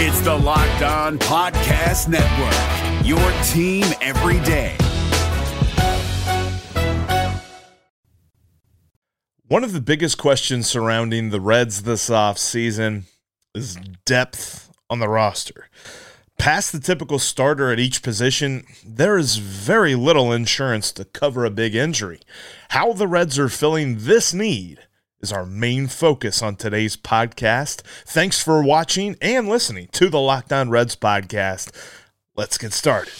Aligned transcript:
It's 0.00 0.20
the 0.20 0.32
Locked 0.32 0.82
On 0.82 1.18
Podcast 1.18 2.06
Network, 2.06 3.04
your 3.04 3.18
team 3.42 3.84
every 4.00 4.38
day. 4.44 4.76
One 9.48 9.64
of 9.64 9.72
the 9.72 9.80
biggest 9.80 10.16
questions 10.16 10.68
surrounding 10.68 11.30
the 11.30 11.40
Reds 11.40 11.82
this 11.82 12.08
offseason 12.10 13.06
is 13.56 13.74
depth 14.04 14.70
on 14.88 15.00
the 15.00 15.08
roster. 15.08 15.68
Past 16.38 16.70
the 16.70 16.78
typical 16.78 17.18
starter 17.18 17.72
at 17.72 17.80
each 17.80 18.00
position, 18.00 18.66
there 18.86 19.18
is 19.18 19.38
very 19.38 19.96
little 19.96 20.32
insurance 20.32 20.92
to 20.92 21.06
cover 21.06 21.44
a 21.44 21.50
big 21.50 21.74
injury. 21.74 22.20
How 22.68 22.92
the 22.92 23.08
Reds 23.08 23.36
are 23.36 23.48
filling 23.48 23.96
this 23.98 24.32
need 24.32 24.78
is 25.20 25.32
our 25.32 25.44
main 25.44 25.86
focus 25.88 26.42
on 26.42 26.56
today's 26.56 26.96
podcast. 26.96 27.82
Thanks 28.06 28.42
for 28.42 28.62
watching 28.62 29.16
and 29.20 29.48
listening 29.48 29.88
to 29.92 30.08
the 30.08 30.20
Locked 30.20 30.52
On 30.52 30.70
Reds 30.70 30.94
podcast. 30.94 31.72
Let's 32.36 32.56
get 32.56 32.72
started. 32.72 33.12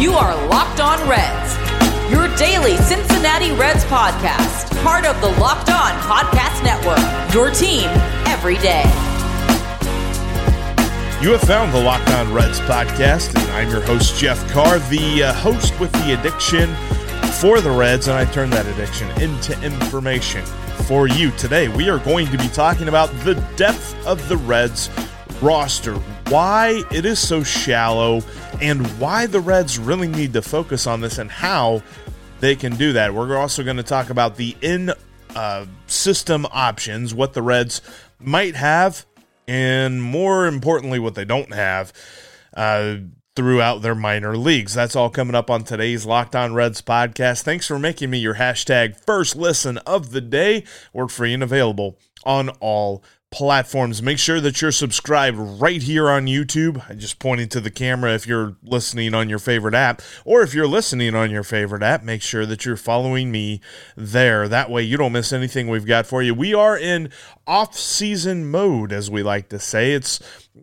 You 0.00 0.12
are 0.12 0.34
Locked 0.48 0.80
On 0.80 1.08
Reds, 1.08 2.10
your 2.10 2.26
daily 2.36 2.76
Cincinnati 2.78 3.52
Reds 3.52 3.84
podcast, 3.84 4.82
part 4.82 5.06
of 5.06 5.20
the 5.20 5.28
Locked 5.40 5.70
On 5.70 5.92
Podcast 6.00 6.64
Network, 6.64 7.34
your 7.34 7.50
team 7.50 7.88
every 8.26 8.56
day. 8.56 8.82
You 11.22 11.32
have 11.32 11.42
found 11.42 11.72
the 11.72 11.80
Locked 11.80 12.10
On 12.10 12.32
Reds 12.32 12.60
podcast, 12.60 13.34
and 13.40 13.50
I'm 13.52 13.70
your 13.70 13.80
host, 13.80 14.18
Jeff 14.18 14.50
Carr, 14.50 14.80
the 14.90 15.24
uh, 15.24 15.32
host 15.32 15.78
with 15.80 15.92
the 15.92 16.18
addiction 16.18 16.74
for 17.40 17.60
the 17.60 17.70
Reds, 17.70 18.08
and 18.08 18.16
I 18.16 18.24
turn 18.24 18.50
that 18.50 18.66
addiction 18.66 19.10
into 19.20 19.60
information 19.62 20.44
for 20.86 21.06
you. 21.06 21.30
Today, 21.32 21.68
we 21.68 21.90
are 21.90 21.98
going 21.98 22.26
to 22.28 22.38
be 22.38 22.48
talking 22.48 22.88
about 22.88 23.08
the 23.24 23.34
depth 23.56 23.94
of 24.06 24.28
the 24.28 24.36
Reds 24.36 24.90
roster, 25.42 25.94
why 26.28 26.82
it 26.90 27.04
is 27.04 27.18
so 27.18 27.42
shallow, 27.42 28.22
and 28.60 28.86
why 28.98 29.26
the 29.26 29.40
Reds 29.40 29.78
really 29.78 30.08
need 30.08 30.32
to 30.32 30.42
focus 30.42 30.86
on 30.86 31.00
this 31.00 31.18
and 31.18 31.30
how 31.30 31.82
they 32.40 32.56
can 32.56 32.76
do 32.76 32.92
that. 32.94 33.14
We're 33.14 33.36
also 33.36 33.62
going 33.62 33.76
to 33.76 33.82
talk 33.82 34.10
about 34.10 34.36
the 34.36 34.56
in 34.60 34.92
uh, 35.34 35.66
system 35.86 36.46
options, 36.50 37.14
what 37.14 37.34
the 37.34 37.42
Reds 37.42 37.82
might 38.18 38.54
have, 38.54 39.04
and 39.46 40.02
more 40.02 40.46
importantly, 40.46 40.98
what 40.98 41.14
they 41.14 41.24
don't 41.24 41.52
have. 41.52 41.92
Uh, 42.56 42.96
throughout 43.36 43.82
their 43.82 43.94
minor 43.94 44.36
leagues. 44.36 44.74
That's 44.74 44.96
all 44.96 45.10
coming 45.10 45.34
up 45.34 45.50
on 45.50 45.62
today's 45.62 46.06
Locked 46.06 46.34
On 46.34 46.54
Reds 46.54 46.80
podcast. 46.80 47.42
Thanks 47.42 47.66
for 47.66 47.78
making 47.78 48.08
me 48.10 48.18
your 48.18 48.36
hashtag 48.36 48.98
first 49.04 49.36
listen 49.36 49.76
of 49.78 50.10
the 50.10 50.22
day. 50.22 50.64
We're 50.94 51.06
free 51.06 51.34
and 51.34 51.42
available 51.42 51.98
on 52.24 52.48
all 52.60 53.04
platforms. 53.30 54.02
Make 54.02 54.18
sure 54.18 54.40
that 54.40 54.62
you're 54.62 54.72
subscribed 54.72 55.36
right 55.36 55.82
here 55.82 56.08
on 56.08 56.26
YouTube. 56.26 56.88
I 56.88 56.94
just 56.94 57.18
pointed 57.18 57.50
to 57.50 57.60
the 57.60 57.70
camera 57.70 58.14
if 58.14 58.26
you're 58.26 58.56
listening 58.62 59.14
on 59.14 59.28
your 59.28 59.38
favorite 59.38 59.74
app, 59.74 60.00
or 60.24 60.42
if 60.42 60.54
you're 60.54 60.66
listening 60.66 61.14
on 61.14 61.30
your 61.30 61.42
favorite 61.42 61.82
app, 61.82 62.02
make 62.02 62.22
sure 62.22 62.46
that 62.46 62.64
you're 62.64 62.76
following 62.76 63.30
me 63.30 63.60
there. 63.96 64.48
That 64.48 64.70
way 64.70 64.82
you 64.82 64.96
don't 64.96 65.12
miss 65.12 65.32
anything 65.32 65.68
we've 65.68 65.86
got 65.86 66.06
for 66.06 66.22
you. 66.22 66.34
We 66.34 66.54
are 66.54 66.78
in 66.78 67.10
off-season 67.46 68.50
mode, 68.50 68.92
as 68.92 69.10
we 69.10 69.22
like 69.22 69.48
to 69.50 69.58
say. 69.58 69.92
It's 69.92 70.20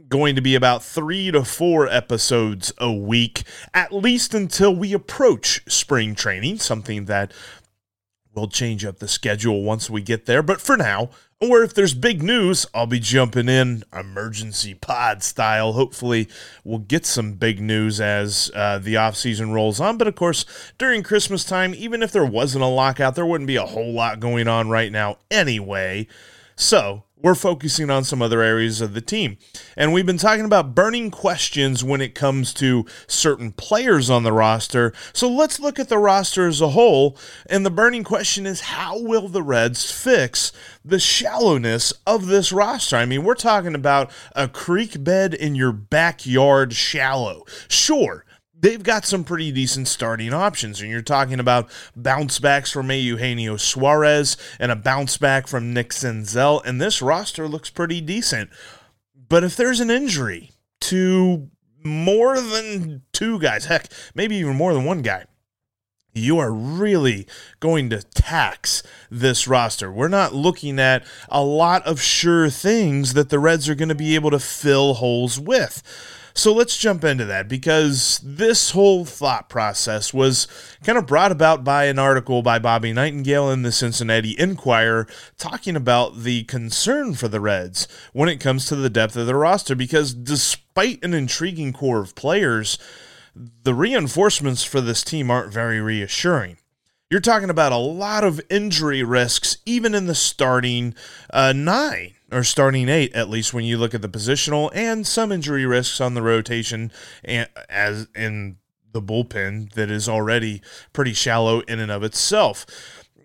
going 0.10 0.36
to 0.36 0.42
be 0.42 0.56
about 0.56 0.84
three 0.84 1.32
to 1.32 1.44
four 1.44 1.88
episodes 1.88 2.74
a 2.78 2.92
week, 2.92 3.44
at 3.74 3.94
least 3.94 4.34
until 4.34 4.76
we 4.76 4.94
approach 4.94 5.62
spring 5.72 6.16
training, 6.16 6.60
something 6.60 7.06
that 7.06 7.34
will 8.34 8.48
change 8.48 8.84
up 8.84 9.00
the 9.00 9.08
schedule 9.08 9.64
once 9.64 9.90
we 9.90 10.02
get 10.02 10.26
there. 10.26 10.42
But 10.42 10.62
for 10.62 10.76
now, 10.78 11.10
or 11.40 11.62
if 11.62 11.74
there's 11.74 11.94
big 11.94 12.24
news, 12.24 12.66
I'll 12.74 12.88
be 12.88 13.00
jumping 13.00 13.50
in 13.50 13.84
emergency 13.94 14.74
pod 14.74 15.24
style. 15.24 15.74
Hopefully, 15.74 16.30
we'll 16.64 16.80
get 16.80 17.06
some 17.06 17.34
big 17.34 17.60
news 17.60 18.00
as 18.00 18.50
uh, 18.56 18.80
the 18.80 18.96
offseason 18.96 19.54
rolls 19.54 19.80
on. 19.80 19.98
But 19.98 20.08
of 20.08 20.16
course, 20.16 20.46
during 20.78 21.04
Christmas 21.04 21.44
time, 21.44 21.74
even 21.76 22.02
if 22.02 22.12
there 22.12 22.26
wasn't 22.26 22.64
a 22.64 22.68
lockout, 22.68 23.16
there 23.16 23.26
wouldn't 23.26 23.48
be 23.48 23.58
a 23.58 23.66
whole 23.66 23.92
lot 23.92 24.20
going 24.20 24.48
on 24.48 24.70
right 24.70 24.92
now 24.92 25.18
anyway. 25.30 26.08
So, 26.56 27.04
we're 27.24 27.34
focusing 27.34 27.90
on 27.90 28.04
some 28.04 28.22
other 28.22 28.42
areas 28.42 28.82
of 28.82 28.94
the 28.94 29.02
team. 29.02 29.38
And 29.78 29.94
we've 29.94 30.06
been 30.06 30.18
talking 30.18 30.46
about 30.46 30.76
burning 30.76 31.10
questions 31.10 31.84
when 31.84 32.02
it 32.02 32.14
comes 32.14 32.54
to 32.56 32.86
certain 33.08 33.54
players 33.54 34.10
on 34.10 34.24
the 34.24 34.34
roster. 34.34 34.94
So 35.14 35.30
let's 35.30 35.60
look 35.60 35.80
at 35.80 35.90
the 35.90 35.98
roster 35.98 36.48
as 36.48 36.62
a 36.62 36.70
whole. 36.70 37.18
And 37.50 37.66
the 37.66 37.72
burning 37.72 38.04
question 38.04 38.46
is 38.46 38.62
how 38.62 39.00
will 39.00 39.30
the 39.30 39.42
Reds 39.42 39.90
fix 39.90 40.52
the 40.84 41.00
shallowness 41.00 41.94
of 42.06 42.28
this 42.28 42.52
roster? 42.52 42.98
I 42.98 43.06
mean, 43.06 43.24
we're 43.24 43.36
talking 43.36 43.74
about 43.74 44.12
a 44.36 44.50
creek 44.50 45.02
bed 45.04 45.34
in 45.34 45.56
your 45.56 45.72
backyard 45.72 46.74
shallow. 46.74 47.46
Sure 47.70 48.26
they've 48.64 48.82
got 48.82 49.06
some 49.06 49.26
pretty 49.26 49.52
decent 49.52 49.88
starting 49.88 50.34
options. 50.34 50.82
And 50.82 50.90
you're 50.90 51.02
talking 51.02 51.40
about 51.40 51.70
bounce 51.96 52.40
backs 52.40 52.72
from 52.72 52.90
Eugenio 52.90 53.58
Suarez 53.58 54.38
and 54.58 54.72
a 54.72 54.76
bounce 54.76 55.18
back 55.18 55.46
from 55.46 55.74
Nick 55.74 55.90
Senzel. 55.90 56.66
And 56.66 56.82
this 56.82 57.02
roster 57.02 57.48
looks 57.48 57.70
pretty 57.70 58.02
decent. 58.02 58.50
But 59.30 59.44
if 59.44 59.56
there's 59.56 59.82
an 59.82 59.92
injury 59.92 60.52
to 60.82 61.50
more 61.84 62.40
than 62.40 63.04
two 63.12 63.38
guys, 63.38 63.66
heck, 63.66 63.92
maybe 64.16 64.38
even 64.38 64.56
more 64.56 64.74
than 64.74 64.86
one 64.86 65.02
guy, 65.02 65.26
you 66.14 66.38
are 66.38 66.52
really 66.52 67.28
going 67.60 67.90
to 67.90 68.02
tax 68.02 68.84
this 69.10 69.48
roster. 69.48 69.92
We're 69.92 70.08
not 70.08 70.34
looking 70.34 70.80
at 70.80 71.04
a 71.28 71.44
lot 71.44 71.86
of 71.86 72.00
sure 72.00 72.50
things 72.50 73.14
that 73.14 73.30
the 73.30 73.40
Reds 73.40 73.68
are 73.68 73.76
going 73.76 73.90
to 73.90 73.96
be 73.96 74.16
able 74.16 74.30
to 74.32 74.40
fill 74.40 74.94
holes 74.96 75.40
with. 75.40 75.82
So 76.36 76.52
let's 76.52 76.78
jump 76.78 77.04
into 77.04 77.26
that 77.26 77.48
because 77.48 78.20
this 78.24 78.72
whole 78.72 79.06
thought 79.06 79.50
process 79.50 80.14
was 80.14 80.48
kind 80.84 80.98
of 80.98 81.06
brought 81.06 81.32
about 81.32 81.64
by 81.64 81.86
an 81.86 82.00
article 82.00 82.42
by 82.42 82.58
Bobby 82.58 82.92
Nightengale 82.92 83.54
in 83.54 83.62
the 83.62 83.72
Cincinnati 83.72 84.36
Enquirer 84.40 85.08
talking 85.38 85.76
about 85.76 86.24
the 86.24 86.44
concern 86.46 87.14
for 87.14 87.28
the 87.28 87.40
Reds 87.40 87.88
when 88.14 88.30
it 88.30 88.40
comes 88.40 88.66
to 88.66 88.76
the 88.76 88.90
depth 88.90 89.16
of 89.16 89.28
the 89.28 89.36
roster 89.36 89.76
because 89.76 90.14
despite 90.14 91.04
an 91.04 91.14
intriguing 91.14 91.72
core 91.72 92.02
of 92.02 92.16
players, 92.16 92.80
the 93.36 93.76
reinforcements 93.76 94.64
for 94.64 94.82
this 94.82 95.04
team 95.04 95.30
aren't 95.30 95.54
very 95.54 95.80
reassuring. 95.80 96.58
You're 97.14 97.22
talking 97.22 97.52
about 97.52 97.72
a 97.72 97.78
lot 97.78 98.24
of 98.24 98.42
injury 98.50 99.04
risks, 99.04 99.58
even 99.68 99.94
in 99.94 100.08
the 100.08 100.16
starting 100.16 100.96
uh, 101.32 101.54
nine 101.54 102.16
or 102.32 102.44
starting 102.44 102.90
eight, 102.90 103.14
at 103.14 103.30
least 103.30 103.54
when 103.54 103.66
you 103.66 103.78
look 103.78 103.94
at 103.94 104.02
the 104.02 104.10
positional 104.10 104.72
and 104.74 105.06
some 105.06 105.32
injury 105.32 105.64
risks 105.68 106.02
on 106.02 106.16
the 106.16 106.24
rotation, 106.24 106.92
and 107.24 107.48
as 107.70 108.08
in 108.16 108.58
the 108.94 109.00
bullpen 109.00 109.74
that 109.74 109.92
is 109.92 110.10
already 110.10 110.64
pretty 110.92 111.14
shallow 111.14 111.60
in 111.60 111.80
and 111.80 111.92
of 111.92 112.02
itself. 112.02 112.66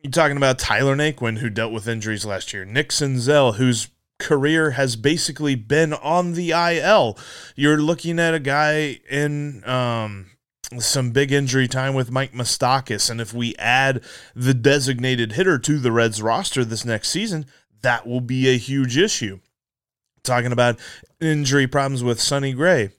You're 0.03 0.11
talking 0.11 0.37
about 0.37 0.59
Tyler 0.59 0.95
Naquin, 0.95 1.39
who 1.39 1.49
dealt 1.49 1.73
with 1.73 1.89
injuries 1.89 2.27
last 2.27 2.53
year, 2.53 2.67
Nick 2.67 2.91
Senzel, 2.91 3.55
whose 3.55 3.89
career 4.19 4.73
has 4.73 4.97
basically 4.97 5.55
been 5.55 5.95
on 5.95 6.35
the 6.35 6.51
IL. 6.51 7.17
You're 7.57 7.81
looking 7.81 8.19
at 8.19 8.35
a 8.35 8.39
guy 8.39 9.01
in 9.09 9.67
um, 9.67 10.27
some 10.79 11.11
big 11.11 11.33
injury 11.33 11.69
time 11.69 11.95
with 11.95 12.11
Mike 12.11 12.33
Moustakas. 12.33 13.11
And 13.11 13.21
if 13.21 13.33
we 13.33 13.55
add 13.57 14.03
the 14.35 14.55
designated 14.55 15.33
hitter 15.33 15.59
to 15.59 15.79
the 15.79 15.93
Reds 15.93 16.21
roster 16.21 16.65
this 16.65 16.85
next 16.85 17.09
season, 17.09 17.47
that 17.83 18.07
will 18.07 18.21
be 18.21 18.49
a 18.49 18.59
huge 18.59 18.99
issue. 18.99 19.41
Talking 20.23 20.53
about 20.53 20.79
injury 21.21 21.67
problems 21.67 22.05
with 22.05 22.21
Sonny 22.21 22.53
Gray. 22.53 22.91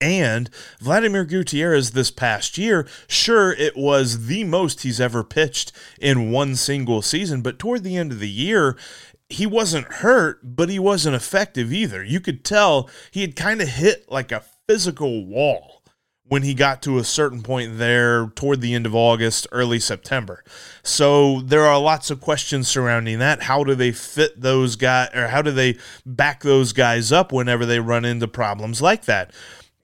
And 0.00 0.48
Vladimir 0.80 1.24
Gutierrez 1.24 1.90
this 1.90 2.10
past 2.10 2.56
year, 2.56 2.86
sure, 3.08 3.52
it 3.52 3.76
was 3.76 4.26
the 4.26 4.44
most 4.44 4.82
he's 4.82 5.00
ever 5.00 5.24
pitched 5.24 5.72
in 6.00 6.30
one 6.30 6.54
single 6.54 7.02
season, 7.02 7.42
but 7.42 7.58
toward 7.58 7.82
the 7.82 7.96
end 7.96 8.12
of 8.12 8.20
the 8.20 8.28
year, 8.28 8.76
he 9.28 9.44
wasn't 9.44 9.92
hurt, 9.94 10.38
but 10.44 10.68
he 10.68 10.78
wasn't 10.78 11.16
effective 11.16 11.72
either. 11.72 12.02
You 12.04 12.20
could 12.20 12.44
tell 12.44 12.88
he 13.10 13.22
had 13.22 13.34
kind 13.34 13.60
of 13.60 13.68
hit 13.68 14.10
like 14.10 14.30
a 14.30 14.44
physical 14.68 15.26
wall 15.26 15.77
when 16.28 16.42
he 16.42 16.54
got 16.54 16.82
to 16.82 16.98
a 16.98 17.04
certain 17.04 17.42
point 17.42 17.78
there 17.78 18.26
toward 18.34 18.60
the 18.60 18.74
end 18.74 18.86
of 18.86 18.94
August, 18.94 19.46
early 19.50 19.80
September. 19.80 20.44
So 20.82 21.40
there 21.40 21.64
are 21.64 21.80
lots 21.80 22.10
of 22.10 22.20
questions 22.20 22.68
surrounding 22.68 23.18
that. 23.18 23.42
How 23.42 23.64
do 23.64 23.74
they 23.74 23.92
fit 23.92 24.40
those 24.40 24.76
guys, 24.76 25.10
or 25.14 25.28
how 25.28 25.42
do 25.42 25.50
they 25.50 25.78
back 26.04 26.42
those 26.42 26.72
guys 26.72 27.10
up 27.12 27.32
whenever 27.32 27.64
they 27.64 27.80
run 27.80 28.04
into 28.04 28.28
problems 28.28 28.82
like 28.82 29.06
that? 29.06 29.32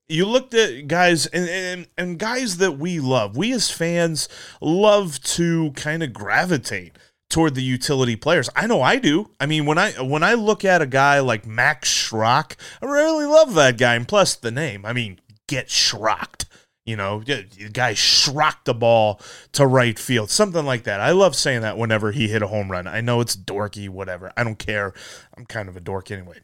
You 0.06 0.26
looked 0.26 0.52
at 0.52 0.86
guys 0.86 1.24
and, 1.26 1.48
and, 1.48 1.86
and 1.96 2.18
guys 2.18 2.58
that 2.58 2.72
we 2.72 3.00
love. 3.00 3.38
We 3.38 3.52
as 3.52 3.70
fans 3.70 4.28
love 4.60 5.20
to 5.22 5.72
kind 5.72 6.02
of 6.02 6.12
gravitate 6.12 6.98
toward 7.30 7.54
the 7.54 7.62
utility 7.62 8.14
players. 8.14 8.50
I 8.54 8.66
know 8.66 8.82
I 8.82 8.96
do. 8.96 9.30
I 9.40 9.46
mean, 9.46 9.64
when 9.64 9.78
I 9.78 9.92
when 9.92 10.22
I 10.22 10.34
look 10.34 10.64
at 10.64 10.82
a 10.82 10.86
guy 10.86 11.20
like 11.20 11.46
Max 11.46 11.88
Schrock, 11.88 12.54
I 12.82 12.86
really 12.86 13.24
love 13.24 13.54
that 13.54 13.78
guy. 13.78 13.94
And 13.94 14.06
plus 14.06 14.36
the 14.36 14.50
name. 14.50 14.84
I 14.84 14.92
mean, 14.92 15.18
get 15.48 15.70
shrocked. 15.70 16.46
You 16.84 16.96
know, 16.96 17.20
the 17.20 17.46
guy 17.72 17.94
shrocked 17.94 18.66
the 18.66 18.74
ball 18.74 19.20
to 19.52 19.66
right 19.66 19.98
field, 19.98 20.30
something 20.30 20.66
like 20.66 20.84
that. 20.84 21.00
I 21.00 21.12
love 21.12 21.34
saying 21.34 21.62
that 21.62 21.78
whenever 21.78 22.12
he 22.12 22.28
hit 22.28 22.42
a 22.42 22.46
home 22.46 22.70
run. 22.70 22.86
I 22.86 23.00
know 23.00 23.22
it's 23.22 23.34
dorky, 23.34 23.88
whatever. 23.88 24.32
I 24.36 24.44
don't 24.44 24.58
care. 24.58 24.92
I'm 25.34 25.46
kind 25.46 25.70
of 25.70 25.78
a 25.78 25.80
dork 25.80 26.10
anyway. 26.10 26.40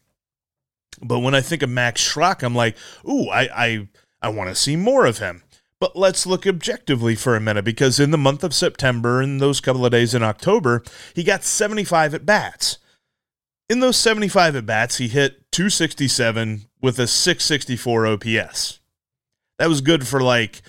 But 1.03 1.19
when 1.19 1.35
I 1.35 1.43
think 1.43 1.63
of 1.63 1.69
Max 1.69 2.03
Schrock, 2.03 2.43
I'm 2.43 2.55
like, 2.55 2.77
ooh, 3.07 3.29
I 3.29 3.49
I, 3.55 3.89
I 4.23 4.29
want 4.31 4.49
to 4.49 4.55
see 4.55 4.77
more 4.77 5.05
of 5.05 5.19
him. 5.19 5.43
But 5.79 5.97
let's 5.97 6.27
look 6.27 6.47
objectively 6.47 7.15
for 7.15 7.37
a 7.37 7.41
minute 7.41 7.65
because 7.65 7.99
in 7.99 8.11
the 8.11 8.19
month 8.19 8.45
of 8.45 8.55
September 8.55 9.21
and 9.23 9.41
those 9.41 9.61
couple 9.61 9.85
of 9.85 9.93
days 9.93 10.15
in 10.15 10.23
October, 10.23 10.83
he 11.15 11.25
got 11.25 11.43
75 11.43 12.15
at 12.15 12.27
bats. 12.27 12.79
In 13.71 13.81
those 13.81 13.97
75 13.97 14.57
at 14.57 14.67
bats, 14.67 14.99
he 14.99 15.09
hit 15.09 15.51
267 15.53 16.67
with 16.83 16.99
a 16.99 17.07
664 17.07 18.07
OPS. 18.07 18.80
That 19.61 19.69
was 19.69 19.83
good 19.83 20.09
for 20.09 20.23
like 20.23 20.63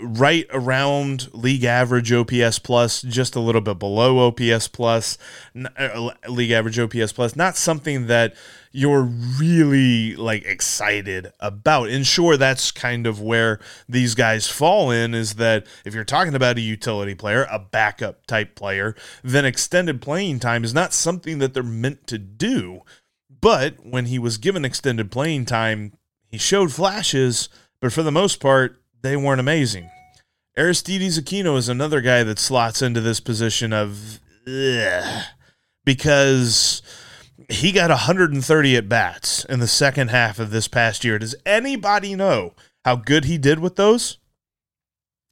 right 0.00 0.46
around 0.52 1.34
league 1.34 1.64
average 1.64 2.12
OPS 2.12 2.60
plus, 2.60 3.02
just 3.02 3.34
a 3.34 3.40
little 3.40 3.60
bit 3.60 3.80
below 3.80 4.28
OPS 4.28 4.68
plus, 4.68 5.18
uh, 5.76 6.10
league 6.28 6.52
average 6.52 6.78
OPS 6.78 7.10
plus. 7.10 7.34
Not 7.34 7.56
something 7.56 8.06
that 8.06 8.36
you're 8.70 9.02
really 9.02 10.14
like 10.14 10.44
excited 10.44 11.32
about. 11.40 11.88
And 11.88 12.06
sure, 12.06 12.36
that's 12.36 12.70
kind 12.70 13.04
of 13.04 13.20
where 13.20 13.58
these 13.88 14.14
guys 14.14 14.46
fall 14.46 14.92
in 14.92 15.12
is 15.12 15.34
that 15.34 15.66
if 15.84 15.92
you're 15.92 16.04
talking 16.04 16.36
about 16.36 16.56
a 16.56 16.60
utility 16.60 17.16
player, 17.16 17.48
a 17.50 17.58
backup 17.58 18.26
type 18.26 18.54
player, 18.54 18.94
then 19.24 19.44
extended 19.44 20.00
playing 20.00 20.38
time 20.38 20.62
is 20.62 20.72
not 20.72 20.92
something 20.92 21.38
that 21.38 21.52
they're 21.52 21.64
meant 21.64 22.06
to 22.06 22.16
do. 22.16 22.82
But 23.40 23.84
when 23.84 24.06
he 24.06 24.20
was 24.20 24.38
given 24.38 24.64
extended 24.64 25.10
playing 25.10 25.46
time, 25.46 25.94
he 26.28 26.38
showed 26.38 26.72
flashes, 26.72 27.48
but 27.80 27.92
for 27.92 28.02
the 28.02 28.12
most 28.12 28.40
part, 28.40 28.80
they 29.02 29.16
weren't 29.16 29.40
amazing. 29.40 29.90
Aristides 30.56 31.18
Aquino 31.18 31.56
is 31.56 31.68
another 31.68 32.00
guy 32.00 32.22
that 32.22 32.38
slots 32.38 32.82
into 32.82 33.00
this 33.00 33.20
position 33.20 33.72
of 33.72 34.20
because 35.84 36.82
he 37.48 37.72
got 37.72 37.90
130 37.90 38.76
at 38.76 38.88
bats 38.88 39.44
in 39.44 39.60
the 39.60 39.66
second 39.66 40.08
half 40.08 40.38
of 40.38 40.50
this 40.50 40.68
past 40.68 41.04
year. 41.04 41.18
Does 41.18 41.34
anybody 41.46 42.14
know 42.14 42.54
how 42.84 42.96
good 42.96 43.24
he 43.24 43.38
did 43.38 43.58
with 43.58 43.76
those? 43.76 44.18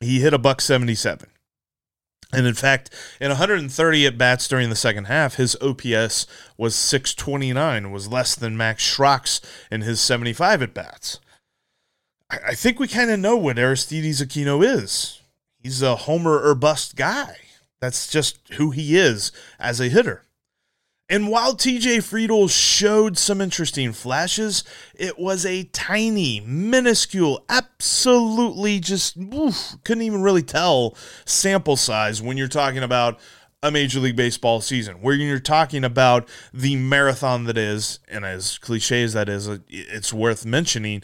He 0.01 0.21
hit 0.21 0.33
a 0.33 0.39
buck 0.39 0.61
77. 0.61 1.29
And 2.33 2.47
in 2.47 2.55
fact, 2.55 2.91
in 3.21 3.29
130 3.29 4.07
at 4.07 4.19
bats 4.19 4.49
during 4.49 4.69
the 4.69 4.77
second 4.77 5.07
half, 5.07 5.37
his 5.37 5.57
OPS 5.63 6.27
was 6.59 6.75
629, 6.75 7.91
was 7.91 8.09
less 8.09 8.35
than 8.35 8.57
Max 8.57 8.83
Schrock's 8.83 9.41
in 9.71 9.81
his 9.81 10.01
75 10.01 10.63
at 10.63 10.75
bats. 10.75 11.21
I 12.31 12.55
think 12.55 12.79
we 12.79 12.89
kind 12.89 13.11
of 13.11 13.19
know 13.19 13.37
what 13.37 13.59
Aristides 13.59 14.21
Aquino 14.21 14.63
is. 14.65 15.21
He's 15.63 15.83
a 15.83 15.97
homer 15.97 16.39
or 16.39 16.55
bust 16.55 16.95
guy. 16.95 17.37
That's 17.81 18.09
just 18.09 18.39
who 18.55 18.71
he 18.71 18.97
is 18.97 19.33
as 19.59 19.81
a 19.81 19.89
hitter. 19.89 20.25
And 21.11 21.29
while 21.29 21.55
TJ 21.55 21.99
Friedl 21.99 22.51
showed 22.51 23.17
some 23.17 23.41
interesting 23.41 23.95
flashes, 23.95 24.63
it 24.95 25.19
was 25.19 25.47
a 25.47 25.65
tiny, 25.65 26.41
minuscule, 26.41 27.47
absolutely 27.49 28.79
just 28.79 29.17
oof, 29.17 29.77
couldn't 29.85 30.03
even 30.03 30.21
really 30.21 30.43
tell 30.43 30.95
sample 31.25 31.77
size 31.77 32.21
when 32.21 32.37
you're 32.37 32.47
talking 32.47 32.83
about 32.83 33.19
a 33.63 33.71
Major 33.71 34.01
League 34.01 34.17
Baseball 34.17 34.61
season, 34.61 34.97
where 34.97 35.15
you're 35.15 35.41
talking 35.41 35.83
about 35.83 36.29
the 36.53 36.77
marathon 36.77 37.45
that 37.45 37.57
is, 37.57 38.01
and 38.09 38.25
as 38.25 38.59
cliche 38.59 39.03
as 39.03 39.15
that 39.15 39.29
is, 39.31 39.49
it's 39.69 40.13
worth 40.13 40.45
mentioning 40.45 41.03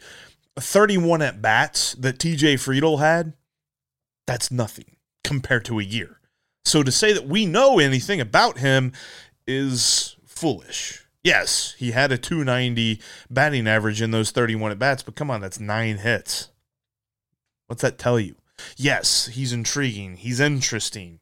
31 0.61 1.23
at 1.23 1.43
bats 1.43 1.95
that 1.95 2.19
TJ 2.19 2.55
Friedl 2.55 3.01
had, 3.01 3.35
that's 4.27 4.51
nothing 4.51 4.97
compared 5.23 5.65
to 5.67 5.81
a 5.81 5.85
year. 5.85 6.21
So 6.65 6.83
to 6.83 6.93
say 6.93 7.12
that 7.12 7.27
we 7.27 7.47
know 7.47 7.79
anything 7.79 8.21
about 8.21 8.59
him 8.59 8.93
is 9.47 10.17
foolish. 10.27 11.05
Yes, 11.23 11.75
he 11.79 11.93
had 11.93 12.12
a 12.12 12.19
290 12.19 13.01
batting 13.31 13.67
average 13.67 14.03
in 14.03 14.11
those 14.11 14.31
31 14.31 14.73
at 14.73 14.79
bats, 14.79 15.03
but 15.03 15.17
come 15.17 15.31
on, 15.31 15.41
that's 15.41 15.59
nine 15.59 15.99
hits. 15.99 16.51
What's 17.67 17.83
that 17.83 17.99
tell 17.99 18.21
you? 18.21 18.37
Yes, 18.77 19.27
he's 19.27 19.53
intriguing, 19.53 20.17
he's 20.17 20.41
interesting. 20.41 21.21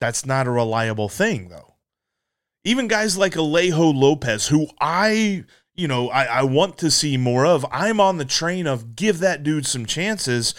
That's 0.00 0.24
not 0.24 0.46
a 0.46 0.52
reliable 0.52 1.08
thing, 1.08 1.48
though. 1.48 1.74
Even 2.64 2.86
guys 2.86 3.18
like 3.18 3.34
Alejo 3.34 3.92
Lopez, 3.94 4.46
who 4.48 4.68
I 4.80 5.44
you 5.78 5.86
know, 5.86 6.10
I, 6.10 6.24
I 6.24 6.42
want 6.42 6.76
to 6.78 6.90
see 6.90 7.16
more 7.16 7.46
of. 7.46 7.64
I'm 7.70 8.00
on 8.00 8.18
the 8.18 8.24
train 8.24 8.66
of 8.66 8.96
give 8.96 9.20
that 9.20 9.44
dude 9.44 9.64
some 9.64 9.86
chances. 9.86 10.52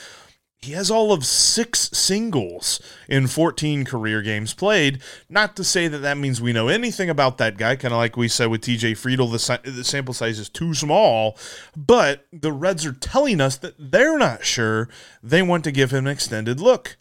He 0.61 0.71
has 0.71 0.89
all 0.89 1.11
of 1.11 1.25
six 1.25 1.89
singles 1.91 2.79
in 3.09 3.27
14 3.27 3.83
career 3.83 4.21
games 4.21 4.53
played. 4.53 5.01
Not 5.29 5.57
to 5.57 5.63
say 5.65 5.89
that 5.89 5.97
that 5.99 6.17
means 6.17 6.41
we 6.41 6.53
know 6.53 6.69
anything 6.69 7.09
about 7.09 7.37
that 7.37 7.57
guy, 7.57 7.75
kind 7.75 7.93
of 7.93 7.97
like 7.97 8.15
we 8.15 8.29
said 8.29 8.47
with 8.47 8.61
TJ 8.61 8.93
Friedl, 8.93 9.29
the, 9.29 9.71
the 9.71 9.83
sample 9.83 10.13
size 10.13 10.39
is 10.39 10.47
too 10.47 10.73
small. 10.73 11.37
But 11.75 12.25
the 12.31 12.53
Reds 12.53 12.85
are 12.85 12.93
telling 12.93 13.41
us 13.41 13.57
that 13.57 13.75
they're 13.77 14.17
not 14.17 14.45
sure 14.45 14.87
they 15.21 15.41
want 15.41 15.65
to 15.65 15.71
give 15.71 15.91
him 15.91 16.07
an 16.07 16.13
extended 16.13 16.61
look, 16.61 16.95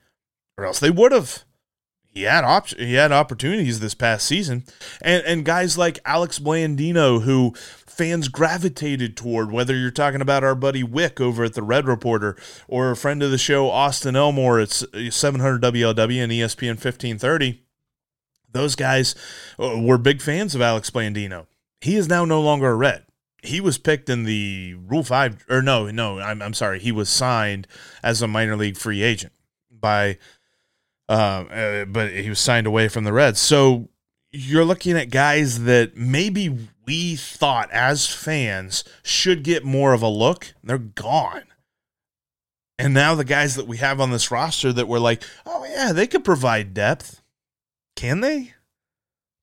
or 0.57 0.65
else 0.65 0.81
they 0.81 0.91
would 0.91 1.13
have 1.13 1.45
he 2.19 2.25
had 2.25 2.43
op- 2.43 2.77
he 2.77 2.95
had 2.95 3.13
opportunities 3.13 3.79
this 3.79 3.95
past 3.95 4.27
season, 4.27 4.65
and 5.01 5.25
and 5.25 5.45
guys 5.45 5.79
like 5.79 6.01
Alex 6.05 6.41
Blandino, 6.41 7.23
who 7.23 7.55
fans 7.87 8.27
gravitated 8.27 9.17
toward, 9.17 9.53
whether 9.53 9.77
you're 9.77 9.93
talking 9.93 10.21
about 10.21 10.43
our 10.43 10.57
buddy 10.57 10.83
Wick 10.83 11.21
over 11.21 11.45
at 11.45 11.55
the 11.55 11.63
Red 11.63 11.87
Reporter 11.87 12.37
or 12.67 12.91
a 12.91 12.97
friend 12.97 13.23
of 13.23 13.31
the 13.31 13.39
show, 13.39 13.71
Austin 13.71 14.17
Elmore 14.17 14.59
it's 14.59 14.85
700 15.11 15.63
WLW 15.63 16.23
and 16.23 16.33
ESPN 16.33 16.71
1530. 16.71 17.63
Those 18.51 18.75
guys 18.75 19.15
uh, 19.61 19.79
were 19.79 19.99
big 19.99 20.21
fans 20.21 20.57
of 20.57 20.61
Alex 20.61 20.91
Blandino. 20.91 21.47
He 21.81 21.95
is 21.95 22.09
now 22.09 22.25
no 22.25 22.41
longer 22.41 22.71
a 22.71 22.75
Red. 22.75 23.05
He 23.45 23.61
was 23.61 23.79
picked 23.79 24.09
in 24.09 24.25
the 24.25 24.75
Rule 24.75 25.05
5, 25.05 25.47
or 25.49 25.63
no, 25.63 25.89
no, 25.91 26.19
I'm, 26.19 26.43
I'm 26.43 26.55
sorry. 26.55 26.81
He 26.81 26.91
was 26.91 27.09
signed 27.09 27.69
as 28.03 28.21
a 28.21 28.27
minor 28.27 28.57
league 28.57 28.77
free 28.77 29.03
agent 29.05 29.33
by, 29.71 30.19
uh, 31.09 31.13
uh, 31.13 31.85
but 31.87 32.13
he 32.13 32.29
was 32.29 32.39
signed 32.39 32.67
away 32.67 32.89
from 32.89 33.05
the 33.05 33.13
Reds. 33.13 33.41
So 33.41 33.89
you're 34.31 34.65
looking 34.65 34.97
at 34.97 35.11
guys 35.11 35.65
that 35.65 35.97
maybe 35.97 36.69
we 36.87 37.17
thought 37.17 37.71
as 37.71 38.07
fans 38.07 38.85
should 39.03 39.43
get 39.43 39.65
more 39.65 39.93
of 39.93 40.03
a 40.03 40.09
look. 40.09 40.55
They're 40.63 40.79
gone. 40.79 41.45
And 42.79 42.95
now 42.95 43.15
the 43.15 43.25
guys 43.25 43.57
that 43.57 43.67
we 43.67 43.79
have 43.79 44.01
on 44.01 44.11
this 44.11 44.31
roster 44.31 44.73
that 44.73 44.87
were 44.87 45.01
like, 45.01 45.23
oh, 45.45 45.67
yeah, 45.69 45.93
they 45.93 46.07
could 46.07 46.25
provide 46.25 46.75
depth. 46.75 47.23
Can 47.97 48.21
they? 48.21 48.55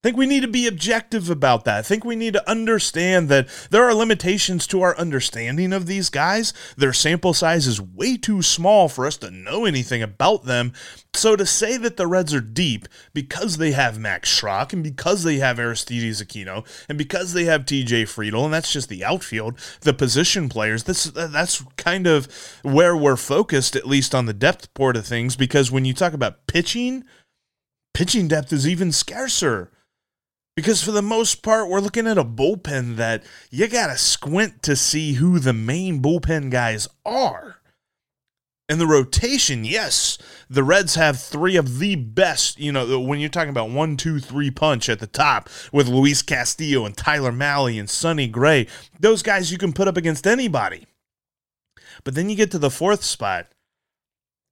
I 0.06 0.10
think 0.10 0.18
we 0.18 0.26
need 0.26 0.42
to 0.42 0.46
be 0.46 0.68
objective 0.68 1.30
about 1.30 1.64
that. 1.64 1.78
I 1.78 1.82
think 1.82 2.04
we 2.04 2.14
need 2.14 2.34
to 2.34 2.48
understand 2.48 3.28
that 3.28 3.48
there 3.70 3.82
are 3.82 3.92
limitations 3.92 4.64
to 4.68 4.80
our 4.82 4.96
understanding 4.96 5.72
of 5.72 5.86
these 5.86 6.10
guys. 6.10 6.52
Their 6.76 6.92
sample 6.92 7.34
size 7.34 7.66
is 7.66 7.80
way 7.80 8.16
too 8.16 8.40
small 8.40 8.88
for 8.88 9.04
us 9.04 9.16
to 9.16 9.32
know 9.32 9.64
anything 9.64 10.04
about 10.04 10.44
them. 10.44 10.74
So 11.12 11.34
to 11.34 11.44
say 11.44 11.76
that 11.78 11.96
the 11.96 12.06
Reds 12.06 12.32
are 12.32 12.40
deep 12.40 12.86
because 13.14 13.56
they 13.56 13.72
have 13.72 13.98
Max 13.98 14.30
Schrock 14.30 14.72
and 14.72 14.84
because 14.84 15.24
they 15.24 15.38
have 15.38 15.58
Aristides 15.58 16.22
Aquino 16.22 16.64
and 16.88 16.96
because 16.96 17.32
they 17.32 17.46
have 17.46 17.62
TJ 17.62 18.04
Friedl, 18.04 18.44
and 18.44 18.54
that's 18.54 18.72
just 18.72 18.88
the 18.88 19.04
outfield, 19.04 19.58
the 19.80 19.92
position 19.92 20.48
players, 20.48 20.84
this 20.84 21.02
that's 21.02 21.64
kind 21.76 22.06
of 22.06 22.28
where 22.62 22.96
we're 22.96 23.16
focused, 23.16 23.74
at 23.74 23.88
least 23.88 24.14
on 24.14 24.26
the 24.26 24.32
depth 24.32 24.72
part 24.72 24.96
of 24.96 25.04
things, 25.04 25.34
because 25.34 25.72
when 25.72 25.84
you 25.84 25.92
talk 25.92 26.12
about 26.12 26.46
pitching, 26.46 27.02
pitching 27.92 28.28
depth 28.28 28.52
is 28.52 28.68
even 28.68 28.92
scarcer 28.92 29.72
because 30.56 30.82
for 30.82 30.90
the 30.90 31.02
most 31.02 31.42
part, 31.42 31.68
we're 31.68 31.80
looking 31.80 32.06
at 32.06 32.18
a 32.18 32.24
bullpen 32.24 32.96
that 32.96 33.22
you 33.50 33.68
got 33.68 33.88
to 33.88 33.98
squint 33.98 34.62
to 34.64 34.74
see 34.74 35.14
who 35.14 35.38
the 35.38 35.52
main 35.52 36.02
bullpen 36.02 36.50
guys 36.50 36.88
are. 37.04 37.60
And 38.68 38.80
the 38.80 38.86
rotation, 38.86 39.64
yes, 39.64 40.18
the 40.50 40.64
Reds 40.64 40.96
have 40.96 41.20
three 41.20 41.54
of 41.54 41.78
the 41.78 41.94
best. 41.94 42.58
You 42.58 42.72
know, 42.72 42.98
when 42.98 43.20
you're 43.20 43.28
talking 43.28 43.50
about 43.50 43.70
one, 43.70 43.96
two, 43.96 44.18
three 44.18 44.50
punch 44.50 44.88
at 44.88 44.98
the 44.98 45.06
top 45.06 45.48
with 45.72 45.86
Luis 45.86 46.20
Castillo 46.22 46.84
and 46.84 46.96
Tyler 46.96 47.30
Mahle 47.30 47.78
and 47.78 47.88
Sonny 47.88 48.26
Gray, 48.26 48.66
those 48.98 49.22
guys 49.22 49.52
you 49.52 49.58
can 49.58 49.72
put 49.72 49.86
up 49.86 49.96
against 49.96 50.26
anybody. 50.26 50.86
But 52.02 52.16
then 52.16 52.28
you 52.28 52.34
get 52.34 52.50
to 52.52 52.58
the 52.58 52.70
fourth 52.70 53.04
spot. 53.04 53.46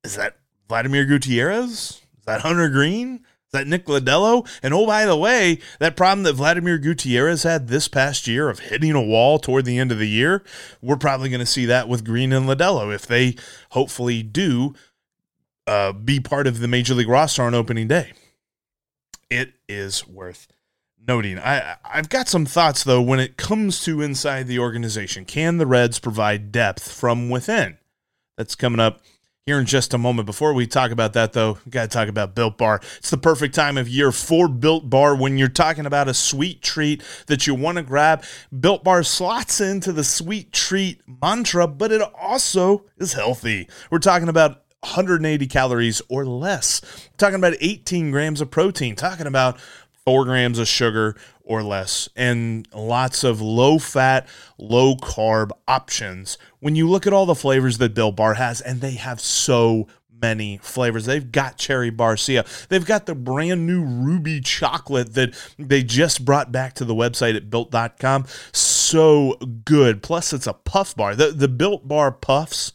Is 0.05 0.15
that 0.15 0.37
Vladimir 0.69 1.07
Gutierrez? 1.07 1.71
Is 1.71 2.25
that 2.27 2.43
Hunter 2.43 2.69
Greene? 2.69 3.25
That 3.55 3.67
Nick 3.67 3.87
Lodolo. 3.87 4.47
And 4.63 4.75
oh, 4.75 4.87
by 4.87 5.07
the 5.07 5.17
way, 5.17 5.59
that 5.79 5.97
problem 5.97 6.25
that 6.25 6.35
Vladimir 6.35 6.77
Gutierrez 6.77 7.45
had 7.45 7.69
this 7.69 7.89
past 7.89 8.27
year 8.27 8.51
of 8.51 8.59
hitting 8.59 8.93
a 8.93 9.03
wall 9.03 9.39
toward 9.39 9.65
the 9.65 9.79
end 9.79 9.91
of 9.91 9.99
the 9.99 10.09
year, 10.09 10.45
we're 10.83 10.97
probably 10.97 11.31
going 11.31 11.41
to 11.41 11.47
see 11.47 11.65
that 11.67 11.89
with 11.89 12.05
Greene 12.05 12.33
and 12.33 12.47
Lodolo 12.47 12.95
if 12.95 13.07
they 13.07 13.37
hopefully 13.71 14.23
do 14.23 14.75
uh, 15.67 15.93
be 15.93 16.21
part 16.21 16.47
of 16.47 16.61
the 16.61 16.69
major 16.69 16.95
league 16.95 17.09
roster 17.09 17.43
on 17.43 17.55
opening 17.55 17.89
day. 17.89 18.13
It 19.31 19.55
is 19.69 20.07
worth 20.07 20.49
noting. 21.07 21.39
I 21.39 21.77
I've 21.85 22.09
got 22.09 22.29
some 22.29 22.47
thoughts 22.47 22.85
though 22.85 23.03
when 23.03 23.21
it 23.21 23.37
comes 23.37 23.83
to 23.85 24.03
inside 24.03 24.47
the 24.47 24.59
organization. 24.59 25.25
Can 25.25 25.59
the 25.59 25.67
Reds 25.67 25.99
provide 25.99 26.53
depth 26.53 26.91
from 26.91 27.31
within? 27.31 27.79
That's 28.37 28.55
coming 28.55 28.81
up 28.81 29.01
here 29.47 29.61
in 29.61 29.67
just 29.67 29.93
a 29.93 29.99
moment. 29.99 30.25
Before 30.25 30.55
we 30.55 30.67
talk 30.67 30.91
about 30.91 31.13
that, 31.13 31.35
though, 31.35 31.59
we 31.67 31.71
got 31.71 31.83
to 31.83 31.89
talk 31.89 32.09
about 32.09 32.35
Built 32.35 32.57
Bar. 32.57 32.81
It's 32.97 33.11
the 33.11 33.19
perfect 33.19 33.55
time 33.55 33.77
of 33.77 33.87
year 33.87 34.11
for 34.11 34.49
Built 34.49 34.89
Bar 34.89 35.15
when 35.17 35.37
you're 35.37 35.49
talking 35.49 35.85
about 35.85 36.09
a 36.09 36.15
sweet 36.15 36.63
treat 36.63 37.03
that 37.27 37.47
you 37.47 37.55
want 37.55 37.77
to 37.77 37.83
grab. 37.83 38.25
Built 38.59 38.83
Bar 38.83 39.03
slots 39.03 39.61
into 39.61 39.93
the 39.93 40.03
sweet 40.03 40.51
treat 40.51 41.03
mantra, 41.07 41.67
but 41.67 41.93
it 41.93 42.01
also 42.19 42.87
is 42.97 43.13
healthy. 43.13 43.69
We're 43.91 43.99
talking 43.99 44.31
about 44.31 44.63
180 44.81 45.47
calories 45.47 46.01
or 46.09 46.25
less. 46.25 46.81
talking 47.19 47.37
about 47.37 47.55
18 47.61 48.13
grams 48.13 48.41
of 48.41 48.51
protein. 48.51 48.97
Talking 48.97 49.27
about 49.27 49.61
four 50.07 50.25
grams 50.25 50.59
of 50.59 50.69
sugar 50.69 51.17
or 51.45 51.63
less, 51.63 52.09
and 52.17 52.67
lots 52.75 53.23
of 53.23 53.41
low 53.41 53.79
fat, 53.79 54.27
low 54.59 54.97
carb 54.97 55.51
options. 55.69 56.39
When 56.61 56.75
you 56.75 56.89
look 56.89 57.07
at 57.07 57.13
all 57.13 57.27
the 57.27 57.35
flavors 57.35 57.79
that 57.79 57.95
Built 57.95 58.17
Bar 58.17 58.35
has, 58.35 58.61
and 58.61 58.81
they 58.81 58.93
have 58.93 59.21
so 59.21 59.87
many 60.21 60.59
flavors. 60.63 61.05
They've 61.05 61.31
got 61.31 61.59
cherry 61.59 61.91
barcia. 61.91 62.67
They've 62.69 62.85
got 62.85 63.05
the 63.05 63.15
brand 63.15 63.67
new 63.67 63.85
ruby 63.85 64.41
chocolate 64.41 65.13
that 65.15 65.35
they 65.59 65.83
just 65.83 66.25
brought 66.25 66.51
back 66.51 66.75
to 66.75 66.85
the 66.87 66.95
website 66.95 67.37
at 67.37 67.51
built.com. 67.51 68.25
So 68.53 69.37
good. 69.65 70.03
Plus, 70.03 70.33
it's 70.33 70.47
a 70.47 70.55
puff 70.55 70.97
bar. 70.97 71.15
The, 71.15 71.29
the 71.29 71.49
Built 71.49 71.87
Bar 71.87 72.13
puffs 72.13 72.73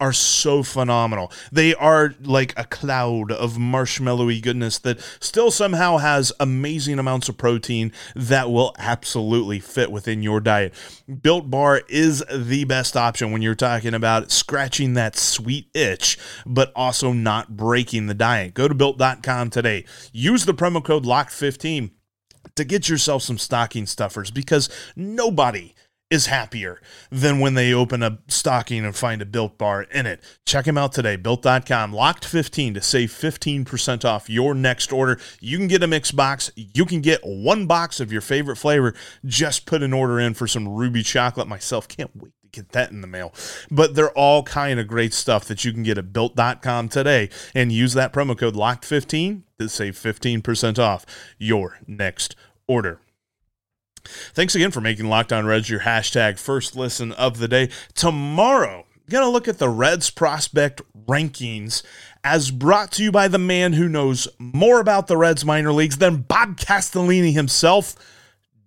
are 0.00 0.12
so 0.12 0.62
phenomenal. 0.62 1.30
They 1.52 1.74
are 1.74 2.14
like 2.22 2.58
a 2.58 2.64
cloud 2.64 3.30
of 3.30 3.54
marshmallowy 3.54 4.42
goodness 4.42 4.78
that 4.78 5.00
still 5.20 5.50
somehow 5.50 5.98
has 5.98 6.32
amazing 6.40 6.98
amounts 6.98 7.28
of 7.28 7.36
protein 7.36 7.92
that 8.16 8.50
will 8.50 8.74
absolutely 8.78 9.60
fit 9.60 9.92
within 9.92 10.22
your 10.22 10.40
diet. 10.40 10.74
Built 11.22 11.50
Bar 11.50 11.82
is 11.88 12.24
the 12.32 12.64
best 12.64 12.96
option 12.96 13.30
when 13.30 13.42
you're 13.42 13.54
talking 13.54 13.94
about 13.94 14.30
scratching 14.30 14.94
that 14.94 15.16
sweet 15.16 15.68
itch, 15.74 16.18
but 16.46 16.72
also 16.74 17.12
not 17.12 17.56
breaking 17.56 18.06
the 18.06 18.14
diet. 18.14 18.54
Go 18.54 18.66
to 18.66 18.74
built.com 18.74 19.50
today. 19.50 19.84
Use 20.12 20.46
the 20.46 20.54
promo 20.54 20.82
code 20.82 21.04
LOCK15 21.04 21.90
to 22.56 22.64
get 22.64 22.88
yourself 22.88 23.22
some 23.22 23.38
stocking 23.38 23.86
stuffers 23.86 24.30
because 24.30 24.68
nobody 24.96 25.74
is 26.10 26.26
happier 26.26 26.80
than 27.10 27.38
when 27.38 27.54
they 27.54 27.72
open 27.72 28.02
a 28.02 28.18
stocking 28.26 28.84
and 28.84 28.96
find 28.96 29.22
a 29.22 29.26
built 29.26 29.56
bar 29.56 29.82
in 29.82 30.06
it. 30.06 30.20
Check 30.44 30.64
them 30.64 30.76
out 30.76 30.92
today, 30.92 31.14
built.com, 31.14 31.92
locked 31.92 32.24
15 32.24 32.74
to 32.74 32.80
save 32.80 33.10
15% 33.10 34.04
off 34.04 34.28
your 34.28 34.54
next 34.54 34.92
order. 34.92 35.20
You 35.40 35.56
can 35.56 35.68
get 35.68 35.84
a 35.84 35.86
mix 35.86 36.10
box, 36.10 36.50
you 36.56 36.84
can 36.84 37.00
get 37.00 37.20
one 37.22 37.66
box 37.66 38.00
of 38.00 38.10
your 38.10 38.20
favorite 38.20 38.56
flavor. 38.56 38.94
Just 39.24 39.66
put 39.66 39.82
an 39.84 39.92
order 39.92 40.18
in 40.18 40.34
for 40.34 40.48
some 40.48 40.68
ruby 40.68 41.04
chocolate. 41.04 41.46
Myself 41.46 41.86
can't 41.86 42.14
wait 42.16 42.32
to 42.42 42.48
get 42.48 42.70
that 42.70 42.90
in 42.90 43.02
the 43.02 43.06
mail. 43.06 43.32
But 43.70 43.94
they're 43.94 44.10
all 44.10 44.42
kind 44.42 44.80
of 44.80 44.88
great 44.88 45.14
stuff 45.14 45.44
that 45.44 45.64
you 45.64 45.72
can 45.72 45.84
get 45.84 45.96
at 45.96 46.12
built.com 46.12 46.88
today 46.88 47.30
and 47.54 47.70
use 47.70 47.92
that 47.94 48.12
promo 48.12 48.36
code 48.36 48.56
locked 48.56 48.84
15 48.84 49.44
to 49.60 49.68
save 49.68 49.94
15% 49.94 50.78
off 50.78 51.06
your 51.38 51.78
next 51.86 52.34
order. 52.66 53.00
Thanks 54.04 54.54
again 54.54 54.70
for 54.70 54.80
making 54.80 55.08
Locked 55.08 55.32
On 55.32 55.46
Reds 55.46 55.70
your 55.70 55.80
hashtag 55.80 56.38
first 56.38 56.76
listen 56.76 57.12
of 57.12 57.38
the 57.38 57.48
day. 57.48 57.70
Tomorrow, 57.94 58.86
going 59.10 59.24
to 59.24 59.30
look 59.30 59.48
at 59.48 59.58
the 59.58 59.68
Reds 59.68 60.10
prospect 60.10 60.80
rankings 61.06 61.82
as 62.22 62.50
brought 62.50 62.92
to 62.92 63.02
you 63.02 63.12
by 63.12 63.28
the 63.28 63.38
man 63.38 63.74
who 63.74 63.88
knows 63.88 64.28
more 64.38 64.80
about 64.80 65.08
the 65.08 65.16
Reds 65.16 65.44
minor 65.44 65.72
leagues 65.72 65.98
than 65.98 66.18
Bob 66.22 66.56
Castellini 66.56 67.32
himself. 67.32 67.94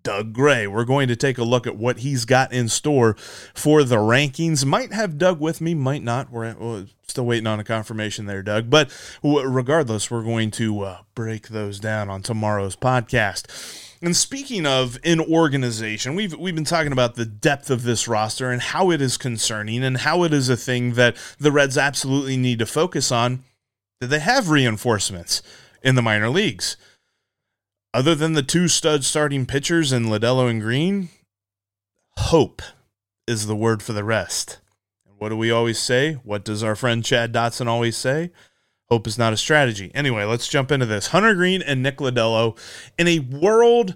Doug 0.04 0.34
Gray. 0.34 0.68
We're 0.68 0.84
going 0.84 1.08
to 1.08 1.16
take 1.16 1.38
a 1.38 1.46
look 1.46 1.66
at 1.66 1.78
what 1.78 2.00
he's 2.00 2.26
got 2.26 2.52
in 2.52 2.68
store 2.68 3.16
for 3.54 3.86
the 3.86 3.96
rankings. 3.96 4.66
Might 4.66 4.92
have 4.92 5.18
Doug 5.18 5.40
with 5.40 5.62
me, 5.62 5.74
might 5.74 6.04
not. 6.04 6.30
We're, 6.30 6.88
still 7.08 7.26
waiting 7.26 7.48
on 7.48 7.60
a 7.60 7.64
confirmation 7.64 8.26
there, 8.26 8.44
Doug. 8.44 8.70
But 8.70 8.92
regardless, 9.24 10.12
we're 10.12 10.24
going 10.24 10.52
to 10.52 10.82
uh, 10.82 10.98
break 11.16 11.48
those 11.50 11.80
down 11.80 12.10
on 12.10 12.22
tomorrow's 12.22 12.76
podcast. 12.76 13.46
And 14.04 14.18
speaking 14.18 14.66
of 14.66 15.00
in 15.02 15.22
organization, 15.22 16.14
we've 16.14 16.36
we've 16.36 16.54
been 16.54 16.66
talking 16.66 16.92
about 16.92 17.16
the 17.16 17.26
depth 17.26 17.70
of 17.70 17.84
this 17.84 18.06
roster 18.06 18.52
and 18.52 18.62
how 18.62 18.92
it 18.92 19.02
is 19.02 19.16
concerning 19.16 19.82
and 19.82 20.00
how 20.00 20.24
it 20.24 20.34
is 20.34 20.50
a 20.50 20.58
thing 20.58 20.96
that 20.96 21.16
the 21.40 21.54
Reds 21.54 21.78
absolutely 21.78 22.36
need 22.36 22.60
to 22.60 22.66
focus 22.66 23.14
on. 23.14 23.46
That 24.02 24.08
they 24.08 24.20
have 24.20 24.50
reinforcements 24.50 25.42
in 25.82 25.96
the 25.96 26.02
minor 26.02 26.28
leagues. 26.28 26.76
Other 27.94 28.14
than 28.14 28.34
the 28.34 28.44
two 28.44 28.68
stud 28.68 29.06
starting 29.06 29.46
pitchers 29.46 29.94
in 29.94 30.08
Lodolo 30.08 30.50
and 30.50 30.60
Greene, 30.60 31.08
hope 32.18 32.62
is 33.26 33.48
the 33.48 33.56
word 33.56 33.82
for 33.82 33.94
the 33.94 34.04
rest. 34.04 34.60
And 35.08 35.16
what 35.18 35.30
do 35.30 35.38
we 35.38 35.50
always 35.50 35.80
say? 35.80 36.16
What 36.26 36.44
does 36.44 36.62
our 36.62 36.76
friend 36.76 37.06
Chad 37.06 37.32
Dotson 37.32 37.68
always 37.68 37.96
say? 37.96 38.32
Hope 38.90 39.08
is 39.08 39.18
not 39.18 39.34
a 39.34 39.38
strategy. 39.38 39.92
Anyway, 39.96 40.24
let's 40.24 40.48
jump 40.48 40.72
into 40.72 40.86
this. 40.86 41.08
Hunter 41.08 41.34
Greene 41.34 41.62
and 41.62 41.82
Nick 41.82 41.98
Lodolo 41.98 42.58
in 42.98 43.08
a 43.08 43.20
world 43.20 43.96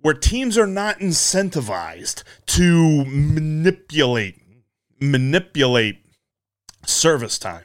where 0.00 0.14
teams 0.14 0.56
are 0.56 0.66
not 0.66 1.00
incentivized 1.00 2.22
to 2.46 3.04
manipulate 3.04 4.40
manipulate 5.00 6.04
service 6.86 7.38
time. 7.38 7.64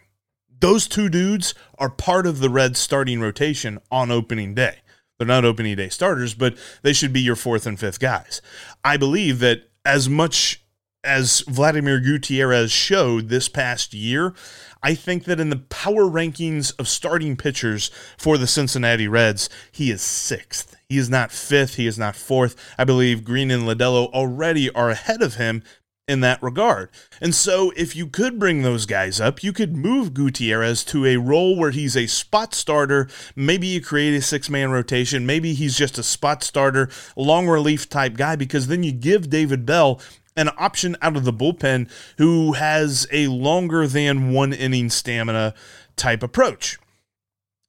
Those 0.60 0.88
two 0.88 1.10
dudes 1.10 1.53
are 1.77 1.89
part 1.89 2.25
of 2.25 2.39
the 2.39 2.50
Reds 2.50 2.80
starting 2.80 3.20
rotation 3.20 3.80
on 3.92 4.12
opening 4.12 4.53
day. 4.53 4.77
They're 5.18 5.27
not 5.27 5.46
opening 5.46 5.75
day 5.75 5.89
starters, 5.89 6.34
but 6.34 6.58
they 6.82 6.94
should 6.94 7.13
be 7.13 7.22
your 7.22 7.36
fourth 7.36 7.65
and 7.65 7.80
fifth 7.80 8.00
guys. 8.00 8.42
I 8.84 8.98
believe 8.98 9.39
that 9.39 9.70
as 9.86 10.08
much 10.10 10.62
as 11.03 11.41
Vladimir 11.41 12.00
Gutierrez 12.00 12.72
showed 12.72 13.29
this 13.29 13.50
past 13.50 13.93
year, 13.93 14.33
I 14.81 14.95
think 14.95 15.25
that 15.25 15.39
in 15.39 15.50
the 15.50 15.57
power 15.57 16.03
rankings 16.03 16.77
of 16.77 16.88
starting 16.88 17.38
pitchers 17.38 17.89
for 18.17 18.38
the 18.38 18.48
Cincinnati 18.48 19.07
Reds, 19.07 19.50
he 19.72 19.91
is 19.91 20.01
sixth. 20.01 20.75
He 20.88 20.98
is 20.98 21.10
not 21.10 21.31
fifth. 21.31 21.75
He 21.75 21.88
is 21.88 21.98
not 21.98 22.15
fourth. 22.15 22.55
I 22.77 22.83
believe 22.83 23.24
Greene 23.24 23.51
and 23.51 23.63
Lodolo 23.63 24.12
already 24.12 24.69
are 24.72 24.89
ahead 24.89 25.22
of 25.22 25.36
him 25.36 25.63
in 26.07 26.19
that 26.19 26.43
regard. 26.43 26.89
And 27.22 27.33
so, 27.33 27.72
if 27.77 27.95
you 27.95 28.07
could 28.07 28.38
bring 28.38 28.62
those 28.62 28.86
guys 28.86 29.22
up, 29.22 29.41
you 29.41 29.53
could 29.53 29.75
move 29.75 30.13
Gutierrez 30.13 30.83
to 30.86 31.05
a 31.05 31.17
role 31.17 31.57
where 31.57 31.72
he's 31.72 31.95
a 31.95 32.07
spot 32.07 32.53
starter. 32.53 33.07
Maybe 33.36 33.67
you 33.67 33.81
create 33.81 34.13
a 34.13 34.22
six 34.22 34.50
man 34.50 34.72
rotation. 34.72 35.25
Maybe 35.25 35.53
he's 35.53 35.77
just 35.77 35.98
a 35.98 36.03
spot 36.03 36.43
starter, 36.43 36.89
long 37.15 37.48
relief 37.48 37.88
type 37.88 38.15
guy, 38.15 38.36
because 38.36 38.67
then 38.67 38.83
you 38.83 38.91
give 38.91 39.29
David 39.29 39.65
Bell 39.65 40.01
an 40.36 40.50
option 40.58 40.96
out 41.02 41.16
of 41.16 41.25
the 41.25 41.34
bullpen 41.34 41.90
who 42.18 42.54
has 42.54 43.08
a 43.12 43.28
longer 43.28 43.88
than 43.88 44.32
one 44.32 44.54
inning 44.54 44.90
stamina 44.90 45.54
type 45.96 46.24
approach. 46.24 46.78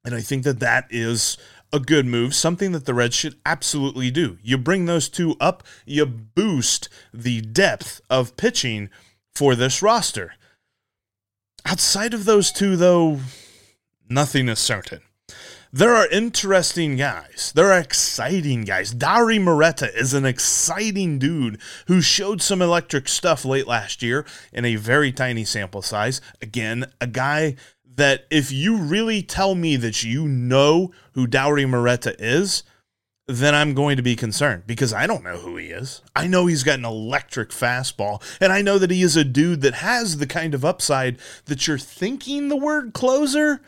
And 0.04 0.14
I 0.14 0.20
think 0.20 0.44
that 0.44 0.60
that 0.60 0.86
is 0.90 1.36
a 1.72 1.80
good 1.80 2.06
move, 2.06 2.34
something 2.34 2.72
that 2.72 2.84
the 2.84 2.94
Reds 2.94 3.16
should 3.16 3.36
absolutely 3.44 4.10
do. 4.10 4.38
You 4.42 4.56
bring 4.58 4.84
those 4.84 5.08
two 5.08 5.34
up, 5.40 5.64
you 5.84 6.06
boost 6.06 6.88
the 7.12 7.40
depth 7.40 8.00
of 8.08 8.36
pitching 8.36 8.90
for 9.34 9.54
this 9.54 9.82
roster. 9.82 10.34
Outside 11.66 12.14
of 12.14 12.26
those 12.26 12.52
two, 12.52 12.76
though, 12.76 13.20
nothing 14.08 14.48
is 14.48 14.58
certain. 14.58 15.00
There 15.76 15.96
are 15.96 16.06
interesting 16.06 16.94
guys. 16.94 17.50
There 17.52 17.72
are 17.72 17.80
exciting 17.80 18.62
guys. 18.62 18.94
Dauri 18.94 19.42
Moreta 19.42 19.92
is 19.92 20.14
an 20.14 20.24
exciting 20.24 21.18
dude 21.18 21.60
who 21.88 22.00
showed 22.00 22.40
some 22.40 22.62
electric 22.62 23.08
stuff 23.08 23.44
late 23.44 23.66
last 23.66 24.00
year 24.00 24.24
in 24.52 24.64
a 24.64 24.76
very 24.76 25.10
tiny 25.10 25.44
sample 25.44 25.82
size. 25.82 26.20
Again, 26.40 26.84
a 27.00 27.08
guy 27.08 27.56
that 27.96 28.26
if 28.30 28.52
you 28.52 28.76
really 28.76 29.20
tell 29.20 29.56
me 29.56 29.74
that 29.74 30.04
you 30.04 30.28
know 30.28 30.92
who 31.14 31.26
Dauri 31.26 31.68
Moreta 31.68 32.14
is, 32.20 32.62
then 33.26 33.52
I'm 33.52 33.74
going 33.74 33.96
to 33.96 34.02
be 34.02 34.14
concerned 34.14 34.68
because 34.68 34.92
I 34.92 35.08
don't 35.08 35.24
know 35.24 35.38
who 35.38 35.56
he 35.56 35.70
is. 35.70 36.02
I 36.14 36.28
know 36.28 36.46
he's 36.46 36.62
got 36.62 36.78
an 36.78 36.84
electric 36.84 37.50
fastball, 37.50 38.22
and 38.40 38.52
I 38.52 38.62
know 38.62 38.78
that 38.78 38.92
he 38.92 39.02
is 39.02 39.16
a 39.16 39.24
dude 39.24 39.62
that 39.62 39.74
has 39.74 40.18
the 40.18 40.26
kind 40.28 40.54
of 40.54 40.64
upside 40.64 41.18
that 41.46 41.66
you're 41.66 41.78
thinking 41.78 42.48
the 42.48 42.56
word 42.56 42.92
closer 42.94 43.60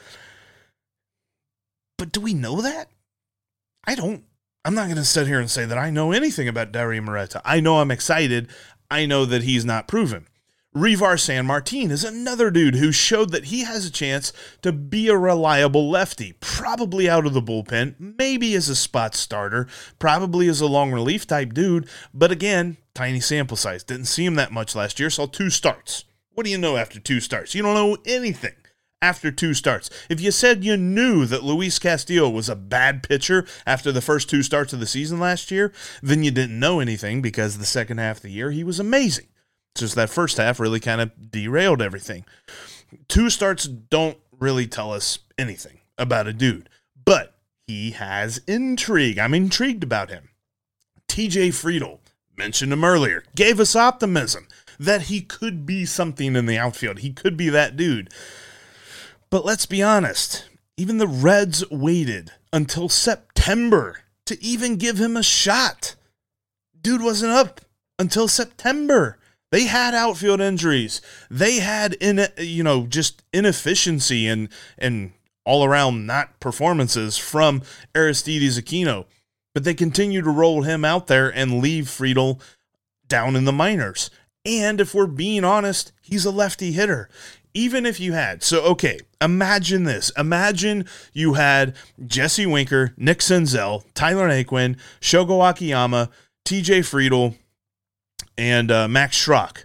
but 1.96 2.12
do 2.12 2.20
we 2.20 2.34
know 2.34 2.60
that? 2.60 2.88
I 3.86 3.94
don't. 3.94 4.24
I'm 4.64 4.74
not 4.74 4.86
going 4.86 4.96
to 4.96 5.04
sit 5.04 5.28
here 5.28 5.38
and 5.38 5.50
say 5.50 5.64
that 5.64 5.78
I 5.78 5.90
know 5.90 6.12
anything 6.12 6.48
about 6.48 6.72
Dauri 6.72 7.00
Moreta. 7.02 7.40
I 7.44 7.60
know 7.60 7.78
I'm 7.78 7.92
excited. 7.92 8.48
I 8.90 9.06
know 9.06 9.24
that 9.24 9.44
he's 9.44 9.64
not 9.64 9.86
proven. 9.86 10.26
Reiver 10.76 11.16
Sanmartin 11.16 11.90
is 11.90 12.04
another 12.04 12.50
dude 12.50 12.74
who 12.74 12.92
showed 12.92 13.30
that 13.30 13.46
he 13.46 13.64
has 13.64 13.86
a 13.86 13.90
chance 13.90 14.32
to 14.60 14.72
be 14.72 15.08
a 15.08 15.16
reliable 15.16 15.88
lefty, 15.88 16.34
probably 16.40 17.08
out 17.08 17.24
of 17.24 17.32
the 17.32 17.40
bullpen, 17.40 17.94
maybe 17.98 18.54
as 18.54 18.68
a 18.68 18.76
spot 18.76 19.14
starter, 19.14 19.66
probably 19.98 20.48
as 20.48 20.60
a 20.60 20.66
long 20.66 20.92
relief 20.92 21.26
type 21.26 21.54
dude, 21.54 21.88
but 22.12 22.30
again, 22.30 22.76
tiny 22.92 23.20
sample 23.20 23.56
size. 23.56 23.84
Didn't 23.84 24.04
see 24.04 24.26
him 24.26 24.34
that 24.34 24.52
much 24.52 24.74
last 24.74 25.00
year, 25.00 25.08
saw 25.08 25.26
two 25.26 25.48
starts. 25.48 26.04
What 26.34 26.44
do 26.44 26.50
you 26.50 26.58
know 26.58 26.76
after 26.76 27.00
two 27.00 27.20
starts? 27.20 27.54
You 27.54 27.62
don't 27.62 27.74
know 27.74 27.96
anything 28.04 28.52
after 29.02 29.30
two 29.30 29.54
starts. 29.54 29.90
If 30.08 30.20
you 30.20 30.30
said 30.30 30.64
you 30.64 30.76
knew 30.76 31.26
that 31.26 31.44
Luis 31.44 31.78
Castillo 31.78 32.28
was 32.28 32.48
a 32.48 32.56
bad 32.56 33.02
pitcher 33.02 33.46
after 33.66 33.92
the 33.92 34.00
first 34.00 34.28
two 34.30 34.42
starts 34.42 34.72
of 34.72 34.80
the 34.80 34.86
season 34.86 35.20
last 35.20 35.50
year, 35.50 35.72
then 36.02 36.22
you 36.22 36.30
didn't 36.30 36.58
know 36.58 36.80
anything 36.80 37.22
because 37.22 37.58
the 37.58 37.66
second 37.66 37.98
half 37.98 38.18
of 38.18 38.22
the 38.22 38.30
year 38.30 38.50
he 38.50 38.64
was 38.64 38.80
amazing. 38.80 39.26
Just 39.74 39.94
that 39.94 40.10
first 40.10 40.38
half 40.38 40.58
really 40.58 40.80
kind 40.80 41.00
of 41.00 41.30
derailed 41.30 41.82
everything. 41.82 42.24
Two 43.08 43.28
starts 43.28 43.64
don't 43.64 44.18
really 44.38 44.66
tell 44.66 44.92
us 44.92 45.18
anything 45.38 45.80
about 45.98 46.26
a 46.26 46.32
dude, 46.32 46.68
but 47.04 47.36
he 47.66 47.90
has 47.92 48.40
intrigue. 48.46 49.18
I'm 49.18 49.34
intrigued 49.34 49.82
about 49.82 50.10
him. 50.10 50.30
TJ 51.08 51.48
Friedl, 51.48 51.98
mentioned 52.36 52.72
him 52.72 52.84
earlier, 52.84 53.24
gave 53.34 53.60
us 53.60 53.76
optimism 53.76 54.46
that 54.78 55.02
he 55.02 55.20
could 55.20 55.66
be 55.66 55.84
something 55.84 56.36
in 56.36 56.46
the 56.46 56.58
outfield. 56.58 56.98
He 56.98 57.12
could 57.12 57.36
be 57.36 57.48
that 57.48 57.76
dude. 57.76 58.10
But 59.36 59.44
let's 59.44 59.66
be 59.66 59.82
honest, 59.82 60.48
even 60.78 60.96
the 60.96 61.06
Reds 61.06 61.62
waited 61.70 62.32
until 62.54 62.88
September 62.88 63.98
to 64.24 64.42
even 64.42 64.76
give 64.76 64.96
him 64.96 65.14
a 65.14 65.22
shot. 65.22 65.94
Dude 66.80 67.02
wasn't 67.02 67.32
up 67.32 67.60
until 67.98 68.28
September. 68.28 69.18
They 69.52 69.64
had 69.64 69.92
outfield 69.92 70.40
injuries. 70.40 71.02
They 71.30 71.58
had 71.58 71.98
in 72.00 72.28
you 72.38 72.62
know 72.62 72.86
just 72.86 73.24
inefficiency 73.30 74.26
and 74.26 74.48
and 74.78 75.12
all 75.44 75.64
around 75.64 76.06
not 76.06 76.40
performances 76.40 77.18
from 77.18 77.60
Aristides 77.94 78.58
Aquino. 78.58 79.04
But 79.52 79.64
they 79.64 79.74
continue 79.74 80.22
to 80.22 80.30
roll 80.30 80.62
him 80.62 80.82
out 80.82 81.08
there 81.08 81.28
and 81.28 81.60
leave 81.60 81.88
Friedl 81.88 82.40
down 83.06 83.36
in 83.36 83.44
the 83.44 83.52
minors. 83.52 84.08
And 84.46 84.80
if 84.80 84.94
we're 84.94 85.08
being 85.08 85.44
honest, 85.44 85.92
he's 86.00 86.24
a 86.24 86.30
lefty 86.30 86.72
hitter. 86.72 87.10
Even 87.56 87.86
if 87.86 87.98
you 87.98 88.12
had, 88.12 88.42
so 88.42 88.60
okay, 88.64 88.98
imagine 89.18 89.84
this. 89.84 90.12
Imagine 90.18 90.84
you 91.14 91.34
had 91.34 91.74
Jesse 92.06 92.44
Winker, 92.44 92.92
Nick 92.98 93.20
Senzel, 93.20 93.82
Tyler 93.94 94.28
Naquin, 94.28 94.76
Shogo 95.00 95.48
Akiyama, 95.48 96.10
TJ 96.44 96.80
Friedl, 96.80 97.34
and 98.36 98.70
uh, 98.70 98.88
Max 98.88 99.16
Schrock. 99.16 99.64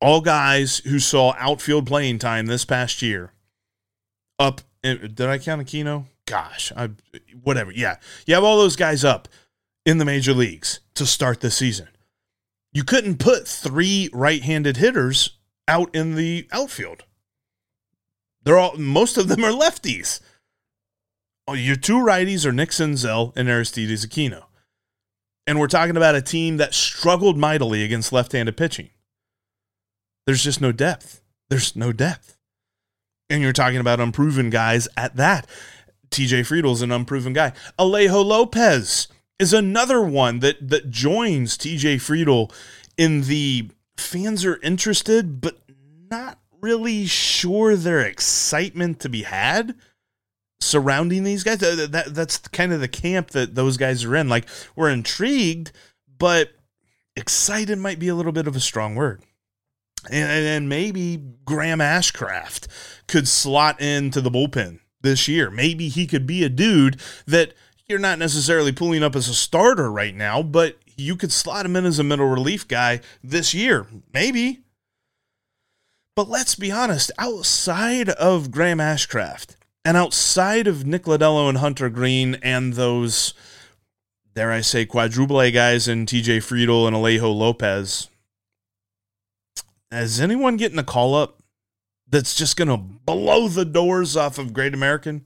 All 0.00 0.22
guys 0.22 0.78
who 0.78 0.98
saw 0.98 1.34
outfield 1.38 1.86
playing 1.86 2.20
time 2.20 2.46
this 2.46 2.64
past 2.64 3.02
year. 3.02 3.34
Up, 4.38 4.62
eh, 4.82 4.94
did 4.94 5.20
I 5.20 5.36
count 5.36 5.60
Aquino? 5.60 6.06
Gosh, 6.24 6.72
I 6.74 6.88
whatever. 7.42 7.70
Yeah, 7.70 7.96
you 8.24 8.34
have 8.34 8.44
all 8.44 8.56
those 8.56 8.76
guys 8.76 9.04
up 9.04 9.28
in 9.84 9.98
the 9.98 10.06
major 10.06 10.32
leagues 10.32 10.80
to 10.94 11.04
start 11.04 11.42
the 11.42 11.50
season. 11.50 11.88
You 12.72 12.82
couldn't 12.82 13.18
put 13.18 13.46
three 13.46 14.08
right-handed 14.14 14.78
hitters 14.78 15.36
out 15.68 15.94
in 15.94 16.14
the 16.14 16.46
outfield. 16.52 17.04
They're 18.42 18.58
all 18.58 18.76
most 18.76 19.16
of 19.16 19.28
them 19.28 19.42
are 19.44 19.50
lefties. 19.50 20.20
Oh, 21.46 21.54
your 21.54 21.76
two 21.76 21.98
righties 21.98 22.46
are 22.46 22.52
Nick 22.52 22.70
Senzel 22.70 23.32
and 23.36 23.48
Aristides 23.48 24.06
Aquino. 24.06 24.44
And 25.46 25.60
we're 25.60 25.66
talking 25.66 25.96
about 25.96 26.14
a 26.14 26.22
team 26.22 26.56
that 26.56 26.72
struggled 26.72 27.36
mightily 27.36 27.82
against 27.82 28.12
left-handed 28.12 28.56
pitching. 28.56 28.88
There's 30.26 30.42
just 30.42 30.60
no 30.60 30.72
depth. 30.72 31.22
There's 31.50 31.76
no 31.76 31.92
depth. 31.92 32.38
And 33.28 33.42
you're 33.42 33.52
talking 33.52 33.78
about 33.80 34.00
unproven 34.00 34.48
guys 34.48 34.88
at 34.96 35.16
that. 35.16 35.46
TJ 36.10 36.46
Friedl's 36.46 36.80
an 36.82 36.92
unproven 36.92 37.32
guy. 37.32 37.52
Alejo 37.78 38.24
Lopez 38.24 39.08
is 39.38 39.52
another 39.52 40.02
one 40.02 40.38
that 40.38 40.68
that 40.68 40.90
joins 40.90 41.58
TJ 41.58 41.96
Friedl 41.96 42.52
in 42.96 43.22
the 43.22 43.68
fans 43.96 44.44
are 44.44 44.60
interested, 44.62 45.40
but 45.40 45.58
not 46.10 46.38
really 46.60 47.06
sure 47.06 47.76
their 47.76 48.00
excitement 48.00 49.00
to 49.00 49.08
be 49.08 49.22
had 49.22 49.74
surrounding 50.60 51.24
these 51.24 51.44
guys. 51.44 51.58
That, 51.58 51.92
that, 51.92 52.14
that's 52.14 52.38
kind 52.38 52.72
of 52.72 52.80
the 52.80 52.88
camp 52.88 53.30
that 53.30 53.54
those 53.54 53.76
guys 53.76 54.04
are 54.04 54.16
in. 54.16 54.28
Like 54.28 54.48
we're 54.74 54.90
intrigued, 54.90 55.72
but 56.18 56.50
excited 57.16 57.78
might 57.78 57.98
be 57.98 58.08
a 58.08 58.14
little 58.14 58.32
bit 58.32 58.46
of 58.46 58.56
a 58.56 58.60
strong 58.60 58.94
word. 58.94 59.22
And, 60.10 60.46
and 60.46 60.68
maybe 60.68 61.22
Graham 61.44 61.78
Ashcraft 61.78 62.66
could 63.06 63.26
slot 63.26 63.80
into 63.80 64.20
the 64.20 64.30
bullpen 64.30 64.80
this 65.00 65.28
year. 65.28 65.50
Maybe 65.50 65.88
he 65.88 66.06
could 66.06 66.26
be 66.26 66.44
a 66.44 66.48
dude 66.48 67.00
that 67.26 67.54
you're 67.86 67.98
not 67.98 68.18
necessarily 68.18 68.72
pulling 68.72 69.02
up 69.02 69.14
as 69.16 69.28
a 69.28 69.34
starter 69.34 69.90
right 69.90 70.14
now, 70.14 70.42
but 70.42 70.78
you 70.96 71.16
could 71.16 71.32
slot 71.32 71.66
him 71.66 71.76
in 71.76 71.84
as 71.84 71.98
a 71.98 72.04
middle 72.04 72.26
relief 72.26 72.66
guy 72.66 73.00
this 73.22 73.54
year. 73.54 73.86
Maybe. 74.12 74.60
But 76.16 76.28
let's 76.28 76.54
be 76.54 76.70
honest, 76.70 77.10
outside 77.18 78.08
of 78.08 78.50
Graham 78.50 78.78
Ashcraft 78.78 79.56
and 79.84 79.96
outside 79.96 80.66
of 80.66 80.86
Nick 80.86 81.04
Lodolo 81.04 81.48
and 81.48 81.58
Hunter 81.58 81.90
Greene 81.90 82.36
and 82.42 82.74
those, 82.74 83.34
dare 84.34 84.52
I 84.52 84.60
say, 84.60 84.86
quadruple 84.86 85.40
A 85.40 85.50
guys 85.50 85.88
and 85.88 86.06
TJ 86.06 86.38
Friedl 86.38 86.86
and 86.86 86.94
Alejo 86.94 87.34
Lopez, 87.34 88.08
is 89.90 90.20
anyone 90.20 90.56
getting 90.56 90.78
a 90.78 90.84
call 90.84 91.14
up 91.14 91.42
that's 92.08 92.34
just 92.34 92.56
going 92.56 92.68
to 92.68 92.76
blow 92.76 93.48
the 93.48 93.64
doors 93.64 94.16
off 94.16 94.38
of 94.38 94.52
Great 94.52 94.74
American? 94.74 95.24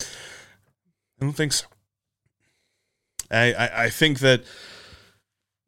I 0.00 0.06
don't 1.20 1.32
think 1.32 1.52
so. 1.52 1.66
I, 3.32 3.52
I, 3.52 3.84
I 3.84 3.90
think 3.90 4.20
that 4.20 4.42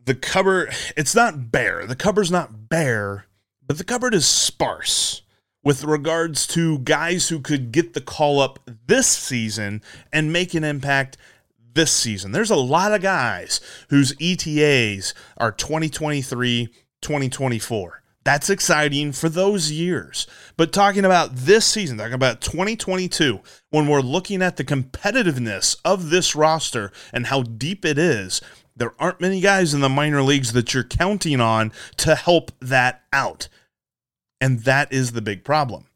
the 0.04 0.14
cupboard 0.14 0.74
it's 0.96 1.14
not 1.14 1.50
bare. 1.50 1.86
The 1.86 1.96
cupboard's 1.96 2.30
not 2.30 2.68
bare, 2.68 3.26
but 3.66 3.78
the 3.78 3.84
cupboard 3.84 4.14
is 4.14 4.26
sparse 4.26 5.22
with 5.62 5.82
regards 5.82 6.46
to 6.48 6.78
guys 6.80 7.30
who 7.30 7.40
could 7.40 7.72
get 7.72 7.94
the 7.94 8.00
call 8.00 8.38
up 8.38 8.58
this 8.86 9.06
season 9.06 9.82
and 10.12 10.32
make 10.32 10.52
an 10.54 10.62
impact 10.62 11.16
this 11.72 11.90
season. 11.90 12.32
There's 12.32 12.50
a 12.50 12.56
lot 12.56 12.92
of 12.92 13.00
guys 13.02 13.60
whose 13.88 14.14
ETAs 14.20 15.14
are 15.38 15.50
2023, 15.50 16.68
2024. 17.00 18.02
That's 18.24 18.48
exciting 18.48 19.12
for 19.12 19.28
those 19.28 19.70
years. 19.70 20.26
But 20.56 20.72
talking 20.72 21.04
about 21.04 21.36
this 21.36 21.66
season, 21.66 21.98
talking 21.98 22.14
about 22.14 22.40
2022, 22.40 23.40
when 23.70 23.86
we're 23.86 24.00
looking 24.00 24.40
at 24.40 24.56
the 24.56 24.64
competitiveness 24.64 25.76
of 25.84 26.08
this 26.08 26.34
roster 26.34 26.90
and 27.12 27.26
how 27.26 27.42
deep 27.42 27.84
it 27.84 27.98
is, 27.98 28.40
there 28.74 28.94
aren't 28.98 29.20
many 29.20 29.40
guys 29.40 29.74
in 29.74 29.80
the 29.80 29.88
minor 29.90 30.22
leagues 30.22 30.52
that 30.52 30.72
you're 30.72 30.84
counting 30.84 31.40
on 31.40 31.70
to 31.98 32.14
help 32.14 32.50
that 32.60 33.02
out. 33.12 33.48
And 34.40 34.60
that 34.60 34.92
is 34.92 35.12
the 35.12 35.22
big 35.22 35.44
problem. 35.44 35.86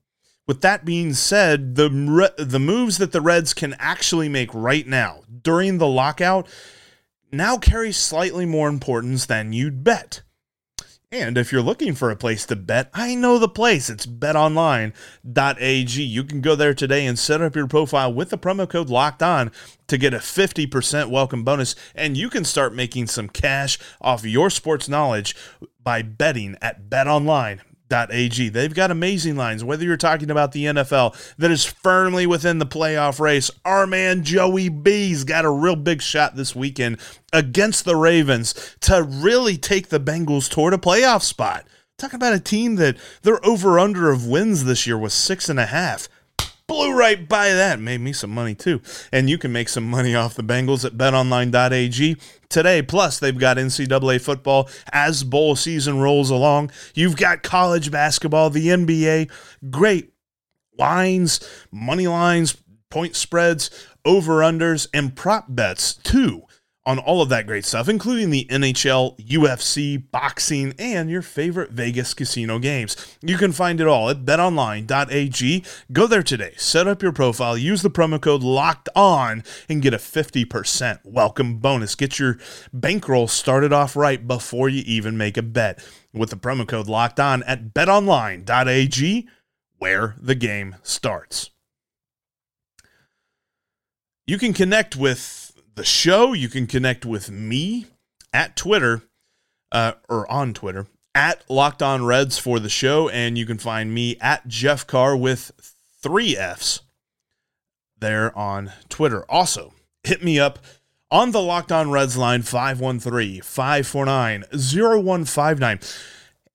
With 0.46 0.60
that 0.62 0.84
being 0.84 1.12
said, 1.14 1.74
the 1.74 2.32
the 2.38 2.58
moves 2.58 2.98
that 2.98 3.12
the 3.12 3.20
Reds 3.20 3.52
can 3.52 3.74
actually 3.78 4.30
make 4.30 4.48
right 4.54 4.86
now 4.86 5.20
during 5.42 5.76
the 5.76 5.86
lockout 5.86 6.48
now 7.30 7.58
carry 7.58 7.92
slightly 7.92 8.46
more 8.46 8.68
importance 8.68 9.26
than 9.26 9.52
you'd 9.52 9.84
bet. 9.84 10.22
And 11.10 11.38
if 11.38 11.52
you're 11.52 11.62
looking 11.62 11.94
for 11.94 12.10
a 12.10 12.16
place 12.16 12.44
to 12.46 12.56
bet, 12.56 12.90
I 12.92 13.14
know 13.14 13.38
the 13.38 13.48
place. 13.48 13.88
It's 13.88 14.04
betonline.ag. 14.04 16.02
You 16.02 16.24
can 16.24 16.42
go 16.42 16.54
there 16.54 16.74
today 16.74 17.06
and 17.06 17.18
set 17.18 17.40
up 17.40 17.56
your 17.56 17.66
profile 17.66 18.12
with 18.12 18.28
the 18.28 18.36
promo 18.36 18.68
code 18.68 18.90
locked 18.90 19.22
on 19.22 19.50
to 19.86 19.96
get 19.96 20.12
a 20.12 20.18
50% 20.18 21.08
welcome 21.08 21.44
bonus. 21.44 21.74
And 21.94 22.18
you 22.18 22.28
can 22.28 22.44
start 22.44 22.74
making 22.74 23.06
some 23.06 23.30
cash 23.30 23.78
off 24.02 24.26
your 24.26 24.50
sports 24.50 24.86
knowledge 24.86 25.34
by 25.82 26.02
betting 26.02 26.56
at 26.60 26.90
betonline 26.90 27.60
ag. 27.92 28.52
They've 28.52 28.74
got 28.74 28.90
amazing 28.90 29.36
lines, 29.36 29.64
whether 29.64 29.84
you're 29.84 29.96
talking 29.96 30.30
about 30.30 30.52
the 30.52 30.64
NFL 30.64 31.34
that 31.36 31.50
is 31.50 31.64
firmly 31.64 32.26
within 32.26 32.58
the 32.58 32.66
playoff 32.66 33.20
race. 33.20 33.50
Our 33.64 33.86
man 33.86 34.22
Joey 34.24 34.68
B's 34.68 35.24
got 35.24 35.44
a 35.44 35.50
real 35.50 35.76
big 35.76 36.02
shot 36.02 36.36
this 36.36 36.54
weekend 36.54 36.98
against 37.32 37.84
the 37.84 37.96
Ravens 37.96 38.54
to 38.80 39.02
really 39.02 39.56
take 39.56 39.88
the 39.88 40.00
Bengals 40.00 40.50
toward 40.50 40.74
a 40.74 40.78
playoff 40.78 41.22
spot. 41.22 41.66
Talk 41.98 42.12
about 42.12 42.34
a 42.34 42.40
team 42.40 42.76
that 42.76 42.96
their 43.22 43.44
over 43.44 43.78
under 43.78 44.10
of 44.10 44.26
wins 44.26 44.64
this 44.64 44.86
year 44.86 44.96
was 44.96 45.12
six 45.12 45.48
and 45.48 45.58
a 45.58 45.66
half 45.66 46.08
blew 46.68 46.96
right 46.96 47.28
by 47.28 47.48
that. 47.48 47.80
Made 47.80 48.00
me 48.00 48.12
some 48.12 48.30
money 48.30 48.54
too. 48.54 48.80
And 49.12 49.28
you 49.28 49.38
can 49.38 49.50
make 49.50 49.68
some 49.68 49.90
money 49.90 50.14
off 50.14 50.34
the 50.34 50.44
Bengals 50.44 50.84
at 50.84 50.92
betonline.ag 50.92 52.16
today. 52.48 52.82
Plus, 52.82 53.18
they've 53.18 53.36
got 53.36 53.56
NCAA 53.56 54.20
football 54.20 54.68
as 54.92 55.24
bowl 55.24 55.56
season 55.56 55.98
rolls 55.98 56.30
along. 56.30 56.70
You've 56.94 57.16
got 57.16 57.42
college 57.42 57.90
basketball, 57.90 58.50
the 58.50 58.68
NBA, 58.68 59.30
great 59.70 60.12
lines, 60.78 61.40
money 61.72 62.06
lines, 62.06 62.56
point 62.90 63.16
spreads, 63.16 63.70
over 64.04 64.40
unders, 64.40 64.86
and 64.94 65.16
prop 65.16 65.46
bets 65.48 65.94
too 65.94 66.44
on 66.88 66.98
all 66.98 67.20
of 67.20 67.28
that 67.28 67.46
great 67.46 67.66
stuff, 67.66 67.86
including 67.86 68.30
the 68.30 68.46
NHL, 68.46 69.14
UFC, 69.18 70.02
boxing, 70.10 70.72
and 70.78 71.10
your 71.10 71.20
favorite 71.20 71.70
Vegas 71.70 72.14
casino 72.14 72.58
games. 72.58 72.96
You 73.20 73.36
can 73.36 73.52
find 73.52 73.78
it 73.78 73.86
all 73.86 74.08
at 74.08 74.24
betonline.ag. 74.24 75.64
Go 75.92 76.06
there 76.06 76.22
today, 76.22 76.54
set 76.56 76.88
up 76.88 77.02
your 77.02 77.12
profile, 77.12 77.58
use 77.58 77.82
the 77.82 77.90
promo 77.90 78.18
code 78.18 78.42
locked 78.42 78.88
on, 78.96 79.44
and 79.68 79.82
get 79.82 79.92
a 79.92 79.98
50% 79.98 81.00
welcome 81.04 81.58
bonus. 81.58 81.94
Get 81.94 82.18
your 82.18 82.38
bankroll 82.72 83.28
started 83.28 83.70
off 83.70 83.94
right 83.94 84.26
before 84.26 84.70
you 84.70 84.82
even 84.86 85.18
make 85.18 85.36
a 85.36 85.42
bet 85.42 85.84
with 86.14 86.30
the 86.30 86.36
promo 86.36 86.66
code 86.66 86.88
locked 86.88 87.20
on 87.20 87.42
at 87.42 87.74
betonline.ag, 87.74 89.28
where 89.76 90.16
the 90.18 90.34
game 90.34 90.76
starts. 90.82 91.50
You 94.26 94.38
can 94.38 94.54
connect 94.54 94.96
with 94.96 95.37
the 95.78 95.84
show. 95.84 96.32
You 96.32 96.48
can 96.48 96.66
connect 96.66 97.06
with 97.06 97.30
me 97.30 97.86
at 98.32 98.56
Twitter 98.56 99.02
uh, 99.72 99.92
or 100.08 100.30
on 100.30 100.52
Twitter 100.52 100.86
at 101.14 101.48
Locked 101.48 101.82
On 101.82 102.04
Reds 102.04 102.36
for 102.36 102.58
the 102.58 102.68
show, 102.68 103.08
and 103.08 103.38
you 103.38 103.46
can 103.46 103.58
find 103.58 103.94
me 103.94 104.16
at 104.20 104.46
Jeff 104.48 104.86
Carr 104.86 105.16
with 105.16 105.52
three 106.02 106.36
F's 106.36 106.80
there 107.96 108.36
on 108.36 108.72
Twitter. 108.88 109.24
Also, 109.30 109.72
hit 110.02 110.22
me 110.22 110.38
up 110.38 110.58
on 111.10 111.30
the 111.30 111.40
Locked 111.40 111.72
On 111.72 111.90
Reds 111.92 112.16
line 112.16 112.42
513 112.42 113.40
549 113.40 114.44
0159 114.50 115.80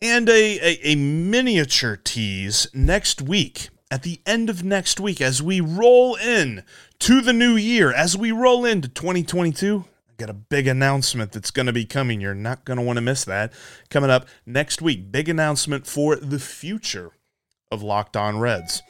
and 0.02 0.28
a, 0.28 0.60
a, 0.60 0.80
a, 0.84 0.96
miniature 0.96 1.96
tease 1.96 2.68
next 2.74 3.22
week 3.22 3.70
at 3.94 4.02
the 4.02 4.20
end 4.26 4.50
of 4.50 4.64
next 4.64 5.00
week 5.00 5.22
as 5.22 5.40
we 5.40 5.62
roll 5.62 6.16
in 6.16 6.64
to 6.98 7.22
the 7.22 7.32
new 7.32 7.56
year 7.56 7.94
as 7.94 8.18
we 8.18 8.32
roll 8.32 8.66
into 8.66 8.88
2022 8.88 9.86
I 10.10 10.14
got 10.18 10.32
a 10.32 10.34
big 10.34 10.66
announcement 10.66 11.32
that's 11.32 11.52
going 11.52 11.68
to 11.68 11.74
be 11.74 11.86
coming 11.86 12.20
you're 12.20 12.34
not 12.34 12.66
going 12.66 12.80
to 12.80 12.84
want 12.84 12.98
to 12.98 13.02
miss 13.02 13.24
that 13.26 13.54
coming 13.92 14.10
up 14.10 14.26
next 14.48 14.82
week 14.82 15.12
big 15.12 15.30
announcement 15.30 15.86
for 15.86 16.16
the 16.16 16.40
future 16.40 17.12
of 17.72 17.84
locked 17.84 18.18
on 18.18 18.40
reds 18.40 18.82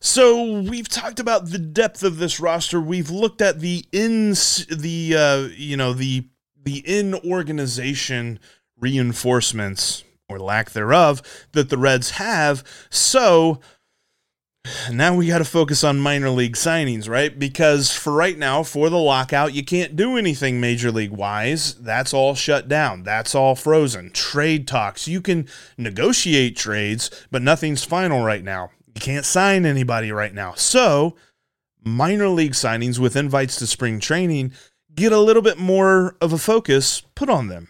so 0.00 0.60
we've 0.60 0.88
talked 0.88 1.18
about 1.18 1.46
the 1.46 1.58
depth 1.58 2.02
of 2.04 2.18
this 2.18 2.38
roster. 2.38 2.80
We've 2.80 3.10
looked 3.10 3.40
at 3.40 3.58
the 3.58 3.86
in 3.90 4.30
the 4.30 5.14
uh, 5.18 5.56
you 5.56 5.76
know 5.76 5.94
the 5.94 6.28
the 6.62 6.78
in 6.86 7.14
organization 7.14 8.38
reinforcements 8.78 10.04
or 10.28 10.38
lack 10.38 10.70
thereof 10.70 11.22
that 11.52 11.70
the 11.70 11.78
Reds 11.78 12.12
have. 12.12 12.64
So 12.90 13.60
now 14.90 15.14
we 15.14 15.26
got 15.26 15.38
to 15.38 15.44
focus 15.44 15.84
on 15.84 15.98
minor 15.98 16.30
league 16.30 16.56
signings, 16.56 17.08
right? 17.08 17.36
Because 17.36 17.92
for 17.92 18.12
right 18.12 18.36
now, 18.36 18.62
for 18.62 18.88
the 18.90 18.98
lockout, 18.98 19.54
you 19.54 19.64
can't 19.64 19.96
do 19.96 20.16
anything 20.16 20.60
major 20.60 20.90
league 20.90 21.10
wise. 21.10 21.74
That's 21.74 22.14
all 22.14 22.34
shut 22.34 22.68
down. 22.68 23.02
That's 23.02 23.34
all 23.34 23.54
frozen. 23.54 24.10
Trade 24.10 24.66
talks. 24.66 25.08
You 25.08 25.20
can 25.20 25.48
negotiate 25.76 26.56
trades, 26.56 27.10
but 27.30 27.42
nothing's 27.42 27.84
final 27.84 28.24
right 28.24 28.44
now. 28.44 28.70
You 28.94 29.00
can't 29.00 29.24
sign 29.24 29.66
anybody 29.66 30.10
right 30.12 30.32
now. 30.32 30.54
So, 30.54 31.16
minor 31.84 32.28
league 32.28 32.52
signings 32.52 32.98
with 32.98 33.16
invites 33.16 33.56
to 33.56 33.66
spring 33.66 34.00
training 34.00 34.52
get 34.94 35.12
a 35.12 35.20
little 35.20 35.42
bit 35.42 35.58
more 35.58 36.16
of 36.20 36.32
a 36.32 36.38
focus 36.38 37.02
put 37.14 37.28
on 37.28 37.48
them. 37.48 37.68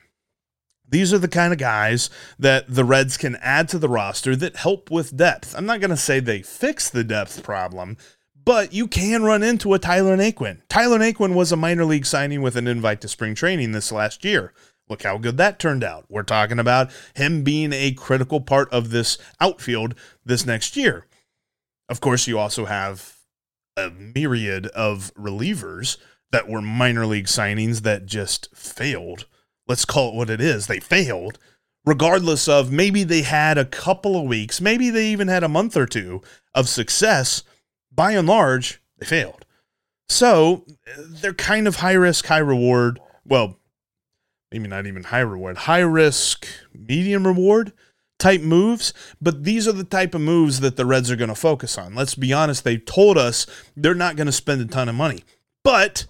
These 0.89 1.13
are 1.13 1.19
the 1.19 1.29
kind 1.29 1.53
of 1.53 1.59
guys 1.59 2.11
that 2.39 2.65
the 2.69 2.85
Reds 2.85 3.17
can 3.17 3.37
add 3.37 3.69
to 3.71 3.79
the 3.79 3.89
roster 3.89 4.37
that 4.37 4.57
help 4.57 4.91
with 4.91 5.17
depth. 5.17 5.55
I'm 5.57 5.67
not 5.67 5.81
going 5.81 5.91
to 5.91 5.97
say 5.97 6.21
they 6.21 6.43
fix 6.43 6.89
the 6.89 7.05
depth 7.05 7.43
problem, 7.43 7.97
but 8.45 8.73
you 8.73 8.87
can 8.87 9.25
run 9.25 9.43
into 9.43 9.75
a 9.75 9.79
Tyler 9.79 10.17
Naquin. 10.17 10.61
Tyler 10.69 10.99
Naquin 10.99 11.35
was 11.35 11.51
a 11.51 11.57
minor 11.57 11.85
league 11.85 12.07
signing 12.07 12.41
with 12.41 12.57
an 12.57 12.69
invite 12.69 13.01
to 13.01 13.09
spring 13.09 13.35
training 13.35 13.73
this 13.73 13.91
last 13.91 14.25
year. 14.25 14.53
Look 14.89 15.03
how 15.03 15.19
good 15.19 15.37
that 15.39 15.59
turned 15.59 15.83
out. 15.83 16.05
We're 16.09 16.23
talking 16.23 16.61
about 16.61 16.93
him 17.15 17.43
being 17.43 17.73
a 17.73 17.93
critical 17.93 18.41
part 18.41 18.73
of 18.73 18.91
this 18.91 19.19
outfield 19.41 19.97
this 20.25 20.47
next 20.47 20.77
year. 20.77 21.07
Of 21.89 22.01
course, 22.01 22.29
you 22.29 22.39
also 22.39 22.67
have 22.67 23.17
a 23.77 23.91
myriad 23.91 24.69
of 24.69 25.13
relievers 25.15 25.97
that 26.31 26.49
were 26.49 26.63
minor 26.63 27.07
league 27.07 27.27
signings 27.27 27.83
that 27.83 28.07
just 28.07 28.55
failed. 28.55 29.27
Let's 29.67 29.85
call 29.85 30.11
it 30.11 30.15
what 30.15 30.31
it 30.31 30.41
is. 30.41 30.67
They 30.67 30.81
failed, 30.81 31.39
regardless 31.85 32.49
of 32.49 32.71
maybe 32.71 33.05
they 33.05 33.23
had 33.23 33.59
a 33.59 33.65
couple 33.65 34.17
of 34.17 34.27
weeks, 34.27 34.61
maybe 34.61 34.91
they 34.91 35.07
even 35.09 35.29
had 35.29 35.45
a 35.45 35.49
month 35.49 35.77
or 35.77 35.87
two 35.87 36.23
of 36.55 36.69
success. 36.69 37.43
By 37.93 38.13
and 38.13 38.29
large, 38.29 38.81
they 38.99 39.07
failed. 39.07 39.45
So 40.09 40.65
they're 40.99 41.35
kind 41.35 41.67
of 41.67 41.77
high 41.77 41.95
risk, 41.95 42.27
high 42.27 42.39
reward. 42.39 43.01
Well, 43.25 43.59
maybe 44.53 44.69
not 44.69 44.87
even 44.87 45.05
high 45.05 45.21
reward, 45.21 45.57
high 45.59 45.81
risk, 45.81 46.47
medium 46.73 47.27
reward 47.27 47.73
type 48.19 48.41
moves, 48.41 48.95
but 49.21 49.45
these 49.45 49.69
are 49.69 49.73
the 49.73 49.85
type 49.85 50.15
of 50.15 50.21
moves 50.21 50.61
that 50.61 50.77
the 50.77 50.87
Reds 50.87 51.11
are 51.11 51.17
going 51.17 51.29
to 51.29 51.35
focus 51.35 51.77
on. 51.77 51.95
Let's 51.95 52.15
be 52.15 52.33
honest, 52.33 52.65
they 52.65 52.79
told 52.79 53.19
us 53.19 53.47
they're 53.77 53.95
not 53.95 54.17
going 54.17 54.27
to 54.27 54.33
spend 54.33 54.61
a 54.63 54.67
ton 54.67 54.89
of 54.89 54.95
money. 54.95 55.25
But 55.63 56.07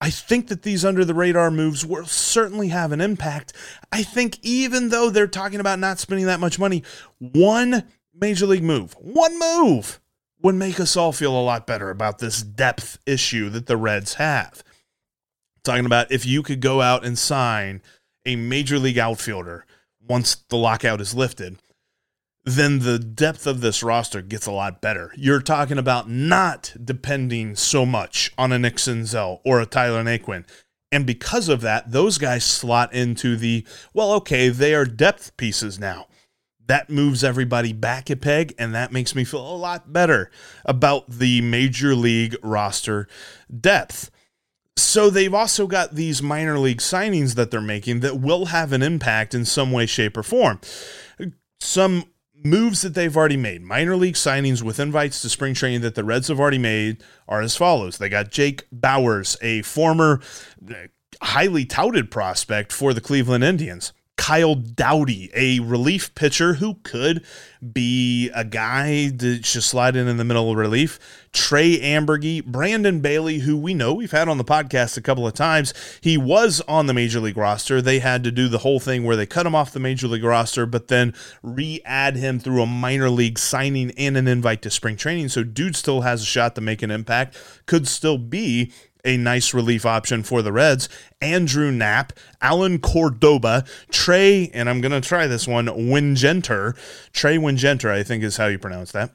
I 0.00 0.10
think 0.10 0.48
that 0.48 0.62
these 0.62 0.84
under 0.84 1.04
the 1.04 1.14
radar 1.14 1.50
moves 1.50 1.84
will 1.86 2.06
certainly 2.06 2.68
have 2.68 2.92
an 2.92 3.00
impact. 3.00 3.52
I 3.90 4.02
think 4.02 4.38
even 4.42 4.90
though 4.90 5.08
they're 5.10 5.26
talking 5.26 5.60
about 5.60 5.78
not 5.78 5.98
spending 5.98 6.26
that 6.26 6.40
much 6.40 6.58
money, 6.58 6.82
one 7.18 7.84
major 8.14 8.46
league 8.46 8.62
move, 8.62 8.92
one 9.00 9.38
move 9.38 10.00
would 10.42 10.54
make 10.54 10.78
us 10.78 10.96
all 10.96 11.12
feel 11.12 11.38
a 11.38 11.40
lot 11.40 11.66
better 11.66 11.90
about 11.90 12.18
this 12.18 12.42
depth 12.42 12.98
issue 13.06 13.48
that 13.50 13.66
the 13.66 13.76
Reds 13.76 14.14
have. 14.14 14.62
Talking 15.64 15.86
about 15.86 16.12
if 16.12 16.26
you 16.26 16.42
could 16.42 16.60
go 16.60 16.82
out 16.82 17.04
and 17.04 17.18
sign 17.18 17.80
a 18.26 18.36
major 18.36 18.78
league 18.78 18.98
outfielder 18.98 19.64
once 20.06 20.36
the 20.36 20.56
lockout 20.56 21.00
is 21.00 21.14
lifted, 21.14 21.58
then 22.46 22.78
the 22.78 23.00
depth 23.00 23.44
of 23.44 23.60
this 23.60 23.82
roster 23.82 24.22
gets 24.22 24.46
a 24.46 24.52
lot 24.52 24.80
better. 24.80 25.12
You're 25.16 25.42
talking 25.42 25.78
about 25.78 26.08
not 26.08 26.72
depending 26.82 27.56
so 27.56 27.84
much 27.84 28.32
on 28.38 28.52
a 28.52 28.58
Nick 28.58 28.76
Senzel 28.76 29.40
or 29.44 29.60
a 29.60 29.66
Tyler 29.66 30.04
Naquin. 30.04 30.46
And 30.92 31.04
because 31.04 31.48
of 31.48 31.60
that, 31.62 31.90
those 31.90 32.18
guys 32.18 32.44
slot 32.44 32.94
into 32.94 33.36
the, 33.36 33.66
well, 33.92 34.12
okay, 34.12 34.48
they 34.48 34.76
are 34.76 34.84
depth 34.84 35.36
pieces 35.36 35.80
now. 35.80 36.06
That 36.68 36.88
moves 36.88 37.24
everybody 37.24 37.72
back 37.72 38.10
a 38.10 38.16
peg, 38.16 38.54
and 38.58 38.72
that 38.76 38.92
makes 38.92 39.16
me 39.16 39.24
feel 39.24 39.40
a 39.40 39.56
lot 39.56 39.92
better 39.92 40.30
about 40.64 41.10
the 41.10 41.40
major 41.40 41.96
league 41.96 42.36
roster 42.44 43.08
depth. 43.60 44.08
So 44.76 45.10
they've 45.10 45.34
also 45.34 45.66
got 45.66 45.96
these 45.96 46.22
minor 46.22 46.60
league 46.60 46.80
signings 46.80 47.34
that 47.34 47.50
they're 47.50 47.60
making 47.60 48.00
that 48.00 48.20
will 48.20 48.46
have 48.46 48.72
an 48.72 48.82
impact 48.82 49.34
in 49.34 49.44
some 49.44 49.72
way, 49.72 49.86
shape, 49.86 50.16
or 50.16 50.22
form. 50.22 50.60
Some 51.60 52.04
moves 52.48 52.82
that 52.82 52.94
they've 52.94 53.16
already 53.16 53.36
made, 53.36 53.62
minor 53.62 53.96
league 53.96 54.14
signings 54.14 54.62
with 54.62 54.80
invites 54.80 55.22
to 55.22 55.28
spring 55.28 55.54
training 55.54 55.80
that 55.82 55.94
the 55.94 56.04
Reds 56.04 56.28
have 56.28 56.40
already 56.40 56.58
made, 56.58 57.02
are 57.28 57.42
as 57.42 57.56
follows. 57.56 57.98
They 57.98 58.08
got 58.08 58.30
Jake 58.30 58.64
Bauers, 58.70 59.36
a 59.42 59.62
former 59.62 60.20
uh, 60.68 60.74
highly 61.22 61.64
touted 61.64 62.10
prospect 62.10 62.72
for 62.72 62.94
the 62.94 63.00
Cleveland 63.00 63.44
Indians. 63.44 63.92
Kyle 64.16 64.54
Dowdy, 64.54 65.30
a 65.34 65.60
relief 65.60 66.14
pitcher 66.14 66.54
who 66.54 66.74
could 66.82 67.24
be 67.72 68.30
a 68.34 68.44
guy 68.44 69.08
that 69.08 69.44
should 69.44 69.62
slide 69.62 69.94
in 69.94 70.08
in 70.08 70.16
the 70.16 70.24
middle 70.24 70.50
of 70.50 70.56
relief. 70.56 70.98
Trey 71.32 71.78
Amburgey, 71.78 72.44
Brandon 72.44 73.00
Bailey, 73.00 73.40
who 73.40 73.56
we 73.58 73.74
know 73.74 73.92
we've 73.92 74.10
had 74.10 74.28
on 74.28 74.38
the 74.38 74.44
podcast 74.44 74.96
a 74.96 75.02
couple 75.02 75.26
of 75.26 75.34
times. 75.34 75.74
He 76.00 76.16
was 76.16 76.62
on 76.66 76.86
the 76.86 76.94
major 76.94 77.20
league 77.20 77.36
roster. 77.36 77.82
They 77.82 77.98
had 77.98 78.24
to 78.24 78.30
do 78.30 78.48
the 78.48 78.58
whole 78.58 78.80
thing 78.80 79.04
where 79.04 79.16
they 79.16 79.26
cut 79.26 79.46
him 79.46 79.54
off 79.54 79.72
the 79.72 79.80
major 79.80 80.08
league 80.08 80.24
roster, 80.24 80.64
but 80.64 80.88
then 80.88 81.14
re 81.42 81.80
add 81.84 82.16
him 82.16 82.40
through 82.40 82.62
a 82.62 82.66
minor 82.66 83.10
league 83.10 83.38
signing 83.38 83.90
and 83.98 84.16
an 84.16 84.26
invite 84.26 84.62
to 84.62 84.70
spring 84.70 84.96
training. 84.96 85.28
So, 85.28 85.44
dude 85.44 85.76
still 85.76 86.00
has 86.00 86.22
a 86.22 86.26
shot 86.26 86.54
to 86.54 86.62
make 86.62 86.82
an 86.82 86.90
impact, 86.90 87.36
could 87.66 87.86
still 87.86 88.18
be 88.18 88.72
a 89.06 89.16
nice 89.16 89.54
relief 89.54 89.86
option 89.86 90.22
for 90.22 90.42
the 90.42 90.52
Reds. 90.52 90.88
Andrew 91.22 91.70
Knapp, 91.70 92.12
Allan 92.42 92.78
Cordoba, 92.78 93.64
Trey, 93.90 94.50
and 94.52 94.68
I'm 94.68 94.80
going 94.80 94.92
to 94.92 95.00
try 95.00 95.26
this 95.26 95.48
one, 95.48 95.66
Wingenter. 95.66 96.76
Trey 97.12 97.38
Wingenter, 97.38 97.90
I 97.90 98.02
think 98.02 98.22
is 98.22 98.36
how 98.36 98.46
you 98.46 98.58
pronounce 98.58 98.92
that. 98.92 99.12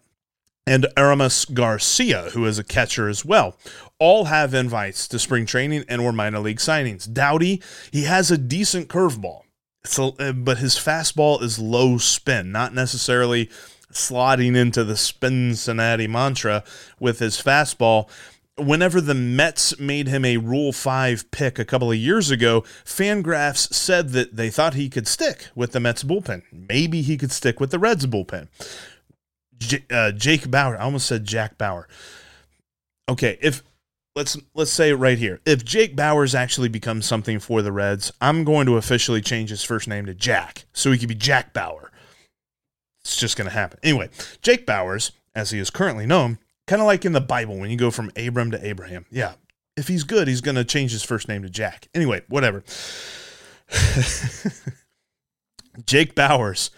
And 0.65 0.87
Aramis 0.95 1.45
Garcia, 1.45 2.29
who 2.33 2.45
is 2.45 2.57
a 2.57 2.63
catcher 2.63 3.09
as 3.09 3.25
well. 3.25 3.57
All 3.99 4.25
have 4.25 4.53
invites 4.53 5.07
to 5.09 5.19
spring 5.19 5.45
training 5.45 5.83
and 5.89 6.05
were 6.05 6.11
minor 6.11 6.39
league 6.39 6.59
signings. 6.59 7.11
Dowdy, 7.11 7.61
he 7.91 8.03
has 8.03 8.31
a 8.31 8.37
decent 8.37 8.87
curveball. 8.87 9.41
So, 9.83 10.15
uh, 10.19 10.31
but 10.31 10.59
his 10.59 10.75
fastball 10.75 11.41
is 11.41 11.57
low 11.57 11.97
spin, 11.97 12.51
not 12.51 12.73
necessarily 12.73 13.49
slotting 13.91 14.55
into 14.55 14.83
the 14.83 14.95
Cincinnati 14.95 16.07
mantra 16.07 16.63
with 16.99 17.19
his 17.19 17.41
fastball 17.41 18.09
whenever 18.57 19.01
the 19.01 19.13
Mets 19.13 19.79
made 19.79 20.07
him 20.07 20.25
a 20.25 20.37
Rule 20.37 20.71
5 20.71 21.31
pick 21.31 21.59
a 21.59 21.65
couple 21.65 21.91
of 21.91 21.97
years 21.97 22.31
ago, 22.31 22.61
Fangraphs 22.85 23.73
said 23.73 24.09
that 24.09 24.35
they 24.35 24.49
thought 24.49 24.73
he 24.73 24.89
could 24.89 25.07
stick 25.07 25.47
with 25.55 25.71
the 25.71 25.79
Mets 25.79 26.03
bullpen. 26.03 26.43
Maybe 26.51 27.01
he 27.01 27.17
could 27.17 27.31
stick 27.31 27.59
with 27.59 27.71
the 27.71 27.79
Reds 27.79 28.05
bullpen. 28.05 28.47
J- 29.57 29.85
uh, 29.91 30.11
Jake 30.11 30.49
Bauer, 30.49 30.77
I 30.77 30.83
almost 30.83 31.07
said 31.07 31.25
Jack 31.25 31.57
Bauer. 31.57 31.87
Okay, 33.09 33.37
if 33.41 33.63
let's 34.15 34.37
let's 34.53 34.71
say 34.71 34.89
it 34.89 34.95
right 34.95 35.17
here. 35.17 35.39
If 35.45 35.63
Jake 35.63 35.95
Bauers 35.95 36.33
actually 36.33 36.69
becomes 36.69 37.05
something 37.05 37.39
for 37.39 37.61
the 37.61 37.71
Reds, 37.71 38.11
I'm 38.21 38.43
going 38.43 38.65
to 38.65 38.77
officially 38.77 39.21
change 39.21 39.49
his 39.49 39.63
first 39.63 39.87
name 39.87 40.05
to 40.05 40.13
Jack, 40.13 40.65
so 40.73 40.91
he 40.91 40.97
could 40.97 41.09
be 41.09 41.15
Jack 41.15 41.53
Bauer. 41.53 41.91
It's 43.03 43.17
just 43.17 43.37
going 43.37 43.49
to 43.49 43.53
happen. 43.53 43.79
Anyway, 43.83 44.09
Jake 44.41 44.65
Bauers, 44.65 45.11
as 45.33 45.51
he 45.51 45.59
is 45.59 45.69
currently 45.69 46.05
known, 46.05 46.37
Kind 46.67 46.81
of 46.81 46.85
like 46.85 47.05
in 47.05 47.13
the 47.13 47.21
Bible 47.21 47.57
when 47.57 47.69
you 47.69 47.77
go 47.77 47.91
from 47.91 48.11
Abram 48.15 48.51
to 48.51 48.65
Abraham. 48.65 49.05
Yeah. 49.11 49.33
If 49.77 49.87
he's 49.87 50.03
good, 50.03 50.27
he's 50.27 50.41
going 50.41 50.55
to 50.55 50.63
change 50.63 50.91
his 50.91 51.03
first 51.03 51.27
name 51.27 51.43
to 51.43 51.49
Jack. 51.49 51.87
Anyway, 51.93 52.21
whatever. 52.27 52.63
Jake 55.85 56.15
Bauers 56.15 56.69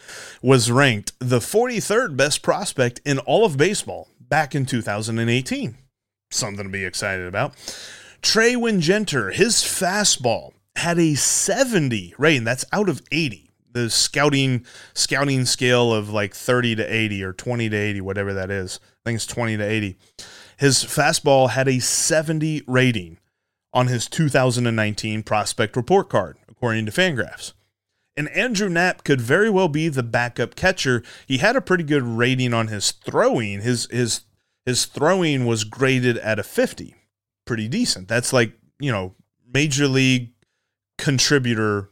was 0.42 0.70
ranked 0.70 1.14
the 1.20 1.40
43rd 1.40 2.16
best 2.16 2.42
prospect 2.44 3.02
in 3.06 3.20
all 3.20 3.46
of 3.46 3.58
baseball 3.58 4.08
back 4.20 4.54
in 4.56 4.66
2018. 4.66 5.78
Something 6.32 6.64
to 6.64 6.70
be 6.70 6.86
excited 6.86 7.28
about. 7.28 7.56
Trey 8.22 8.54
Wingenter, 8.54 9.34
his 9.34 9.56
fastball 9.56 10.54
had 10.76 10.98
a 10.98 11.16
70 11.16 12.16
rating. 12.18 12.44
That's 12.44 12.66
out 12.72 12.90
of 12.90 13.02
80. 13.12 13.50
The 13.74 13.90
scouting 13.90 14.66
scouting 14.94 15.46
scale 15.46 15.94
of 15.94 16.10
like 16.10 16.34
30 16.34 16.76
to 16.76 16.84
80 16.84 17.24
or 17.24 17.34
20 17.34 17.70
to 17.70 17.76
80, 17.76 18.02
whatever 18.02 18.34
that 18.34 18.50
is. 18.50 18.80
I 18.84 19.10
think 19.10 19.18
it's 19.18 19.28
20 19.28 19.58
to 19.58 19.64
80. 19.64 19.98
His 20.58 20.84
fastball 20.84 21.52
had 21.52 21.68
a 21.68 21.80
70 21.80 22.64
rating 22.68 23.18
on 23.74 23.88
his 23.88 24.08
2019 24.08 25.24
prospect 25.24 25.76
report 25.76 26.10
card, 26.10 26.38
according 26.48 26.86
to 26.86 26.92
Fangraphs. 26.92 27.54
And 28.16 28.30
Andrew 28.30 28.70
Knapp 28.70 29.04
could 29.04 29.20
very 29.20 29.50
well 29.50 29.68
be 29.68 29.90
the 29.90 30.04
backup 30.04 30.56
catcher. 30.56 31.04
He 31.26 31.40
had 31.40 31.56
a 31.56 31.62
pretty 31.62 31.84
good 31.84 32.04
rating 32.04 32.54
on 32.54 32.68
his 32.68 32.92
throwing. 32.92 33.62
His 33.62 33.88
his 33.90 34.22
his 34.66 34.86
throwing 34.86 35.46
was 35.46 35.64
graded 35.64 36.18
at 36.20 36.40
a 36.40 36.44
50. 36.44 36.96
Pretty 37.46 37.68
decent. 37.68 38.08
That's 38.08 38.32
like, 38.32 38.54
you 38.80 38.92
know, 38.92 39.16
major 39.52 39.88
league 39.88 40.32
contributor 40.98 41.90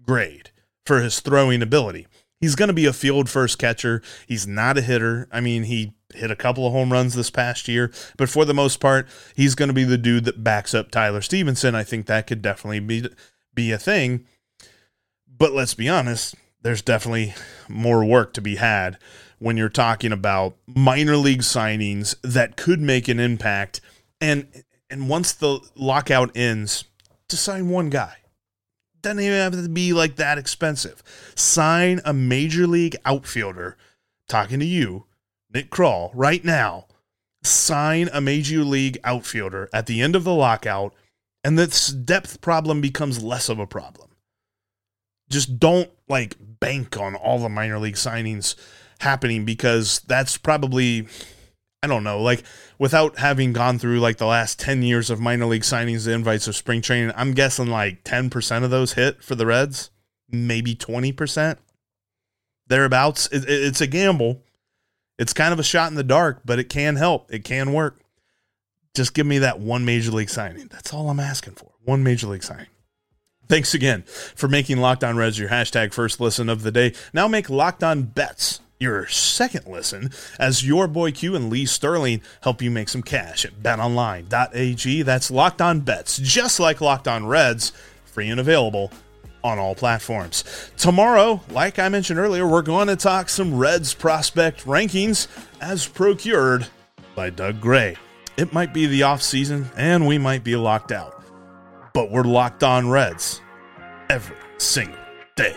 grade 0.00 0.50
for 0.86 1.00
his 1.00 1.20
throwing 1.20 1.62
ability. 1.62 2.06
He's 2.40 2.54
going 2.54 2.68
to 2.68 2.74
be 2.74 2.86
a 2.86 2.92
field 2.92 3.30
first 3.30 3.58
catcher. 3.58 4.02
He's 4.26 4.46
not 4.46 4.76
a 4.76 4.82
hitter. 4.82 5.26
I 5.32 5.40
mean, 5.40 5.64
he 5.64 5.94
hit 6.14 6.30
a 6.30 6.36
couple 6.36 6.66
of 6.66 6.72
home 6.72 6.92
runs 6.92 7.14
this 7.14 7.30
past 7.30 7.66
year, 7.66 7.90
but 8.16 8.28
for 8.28 8.44
the 8.44 8.54
most 8.54 8.78
part, 8.78 9.08
he's 9.34 9.54
going 9.54 9.68
to 9.68 9.74
be 9.74 9.84
the 9.84 9.98
dude 9.98 10.24
that 10.26 10.44
backs 10.44 10.74
up 10.74 10.90
Tyler 10.90 11.22
Stephenson. 11.22 11.74
I 11.74 11.82
think 11.82 12.06
that 12.06 12.26
could 12.26 12.42
definitely 12.42 12.80
be 12.80 13.08
be 13.54 13.72
a 13.72 13.78
thing. 13.78 14.26
But 15.26 15.52
let's 15.52 15.74
be 15.74 15.88
honest, 15.88 16.34
there's 16.62 16.82
definitely 16.82 17.34
more 17.68 18.04
work 18.04 18.32
to 18.34 18.40
be 18.40 18.56
had 18.56 18.98
when 19.38 19.56
you're 19.56 19.68
talking 19.68 20.12
about 20.12 20.56
minor 20.66 21.16
league 21.16 21.42
signings 21.42 22.16
that 22.22 22.56
could 22.56 22.80
make 22.80 23.08
an 23.08 23.20
impact 23.20 23.80
and 24.20 24.46
and 24.88 25.08
once 25.08 25.32
the 25.32 25.58
lockout 25.74 26.36
ends, 26.36 26.84
to 27.28 27.36
sign 27.36 27.68
one 27.68 27.90
guy 27.90 28.16
doesn't 29.06 29.22
even 29.22 29.38
have 29.38 29.52
to 29.52 29.68
be 29.68 29.92
like 29.92 30.16
that 30.16 30.36
expensive. 30.36 31.00
Sign 31.36 32.00
a 32.04 32.12
major 32.12 32.66
league 32.66 32.96
outfielder. 33.04 33.76
Talking 34.28 34.58
to 34.58 34.66
you, 34.66 35.04
Nick 35.54 35.70
Krall, 35.70 36.10
right 36.12 36.44
now. 36.44 36.86
Sign 37.44 38.08
a 38.12 38.20
major 38.20 38.64
league 38.64 38.98
outfielder 39.04 39.68
at 39.72 39.86
the 39.86 40.02
end 40.02 40.16
of 40.16 40.24
the 40.24 40.34
lockout, 40.34 40.92
and 41.44 41.56
this 41.56 41.88
depth 41.88 42.40
problem 42.40 42.80
becomes 42.80 43.22
less 43.22 43.48
of 43.48 43.60
a 43.60 43.66
problem. 43.66 44.10
Just 45.30 45.60
don't 45.60 45.90
like 46.08 46.34
bank 46.40 46.98
on 46.98 47.14
all 47.14 47.38
the 47.38 47.48
minor 47.48 47.78
league 47.78 47.94
signings 47.94 48.56
happening 48.98 49.44
because 49.44 50.00
that's 50.00 50.36
probably 50.36 51.06
I 51.86 51.88
don't 51.88 52.02
know, 52.02 52.20
like 52.20 52.42
without 52.80 53.16
having 53.16 53.52
gone 53.52 53.78
through 53.78 54.00
like 54.00 54.16
the 54.16 54.26
last 54.26 54.58
10 54.58 54.82
years 54.82 55.08
of 55.08 55.20
minor 55.20 55.46
league 55.46 55.62
signings, 55.62 56.04
the 56.04 56.12
invites 56.12 56.48
of 56.48 56.56
spring 56.56 56.82
training, 56.82 57.12
I'm 57.14 57.32
guessing 57.32 57.68
like 57.68 58.02
10% 58.02 58.64
of 58.64 58.70
those 58.70 58.94
hit 58.94 59.22
for 59.22 59.36
the 59.36 59.46
Reds, 59.46 59.90
maybe 60.28 60.74
20%. 60.74 61.58
Thereabouts. 62.66 63.28
It, 63.28 63.44
it, 63.44 63.62
it's 63.66 63.80
a 63.80 63.86
gamble. 63.86 64.42
It's 65.16 65.32
kind 65.32 65.52
of 65.52 65.60
a 65.60 65.62
shot 65.62 65.88
in 65.90 65.94
the 65.94 66.02
dark, 66.02 66.40
but 66.44 66.58
it 66.58 66.68
can 66.68 66.96
help. 66.96 67.32
It 67.32 67.44
can 67.44 67.72
work. 67.72 68.00
Just 68.96 69.14
give 69.14 69.26
me 69.26 69.38
that 69.38 69.60
one 69.60 69.84
major 69.84 70.10
league 70.10 70.28
signing. 70.28 70.66
That's 70.66 70.92
all 70.92 71.08
I'm 71.08 71.20
asking 71.20 71.54
for. 71.54 71.70
One 71.84 72.02
major 72.02 72.26
league 72.26 72.42
signing. 72.42 72.66
Thanks 73.48 73.74
again 73.74 74.02
for 74.02 74.48
making 74.48 74.78
Locked 74.78 75.04
On 75.04 75.16
Reds 75.16 75.38
your 75.38 75.50
hashtag 75.50 75.92
first 75.92 76.18
listen 76.18 76.48
of 76.48 76.64
the 76.64 76.72
day. 76.72 76.94
Now 77.12 77.28
make 77.28 77.48
Locked 77.48 77.84
On 77.84 78.02
Bets 78.02 78.58
your 78.78 79.06
second 79.06 79.66
listen 79.66 80.10
as 80.38 80.66
your 80.66 80.86
boy 80.86 81.12
Q 81.12 81.34
and 81.34 81.50
Lee 81.50 81.66
Sterling 81.66 82.20
help 82.42 82.60
you 82.60 82.70
make 82.70 82.88
some 82.88 83.02
cash 83.02 83.44
at 83.44 83.62
betonline.ag. 83.62 85.02
That's 85.02 85.30
Locked 85.30 85.62
On 85.62 85.80
Bets, 85.80 86.18
just 86.18 86.60
like 86.60 86.80
Locked 86.80 87.08
On 87.08 87.26
Reds, 87.26 87.72
free 88.04 88.28
and 88.28 88.40
available 88.40 88.92
on 89.42 89.58
all 89.58 89.74
platforms. 89.74 90.44
Tomorrow, 90.76 91.40
like 91.50 91.78
I 91.78 91.88
mentioned 91.88 92.18
earlier, 92.18 92.46
we're 92.46 92.62
going 92.62 92.88
to 92.88 92.96
talk 92.96 93.28
some 93.28 93.56
Reds 93.56 93.94
prospect 93.94 94.64
rankings 94.64 95.28
as 95.60 95.86
procured 95.86 96.66
by 97.14 97.30
Doug 97.30 97.60
Gray. 97.60 97.96
It 98.36 98.52
might 98.52 98.74
be 98.74 98.86
the 98.86 99.04
off 99.04 99.22
season 99.22 99.70
and 99.76 100.06
we 100.06 100.18
might 100.18 100.44
be 100.44 100.56
locked 100.56 100.92
out, 100.92 101.22
but 101.94 102.10
we're 102.10 102.24
locked 102.24 102.62
on 102.62 102.90
Reds 102.90 103.40
every 104.10 104.36
single 104.58 104.98
day. 105.36 105.56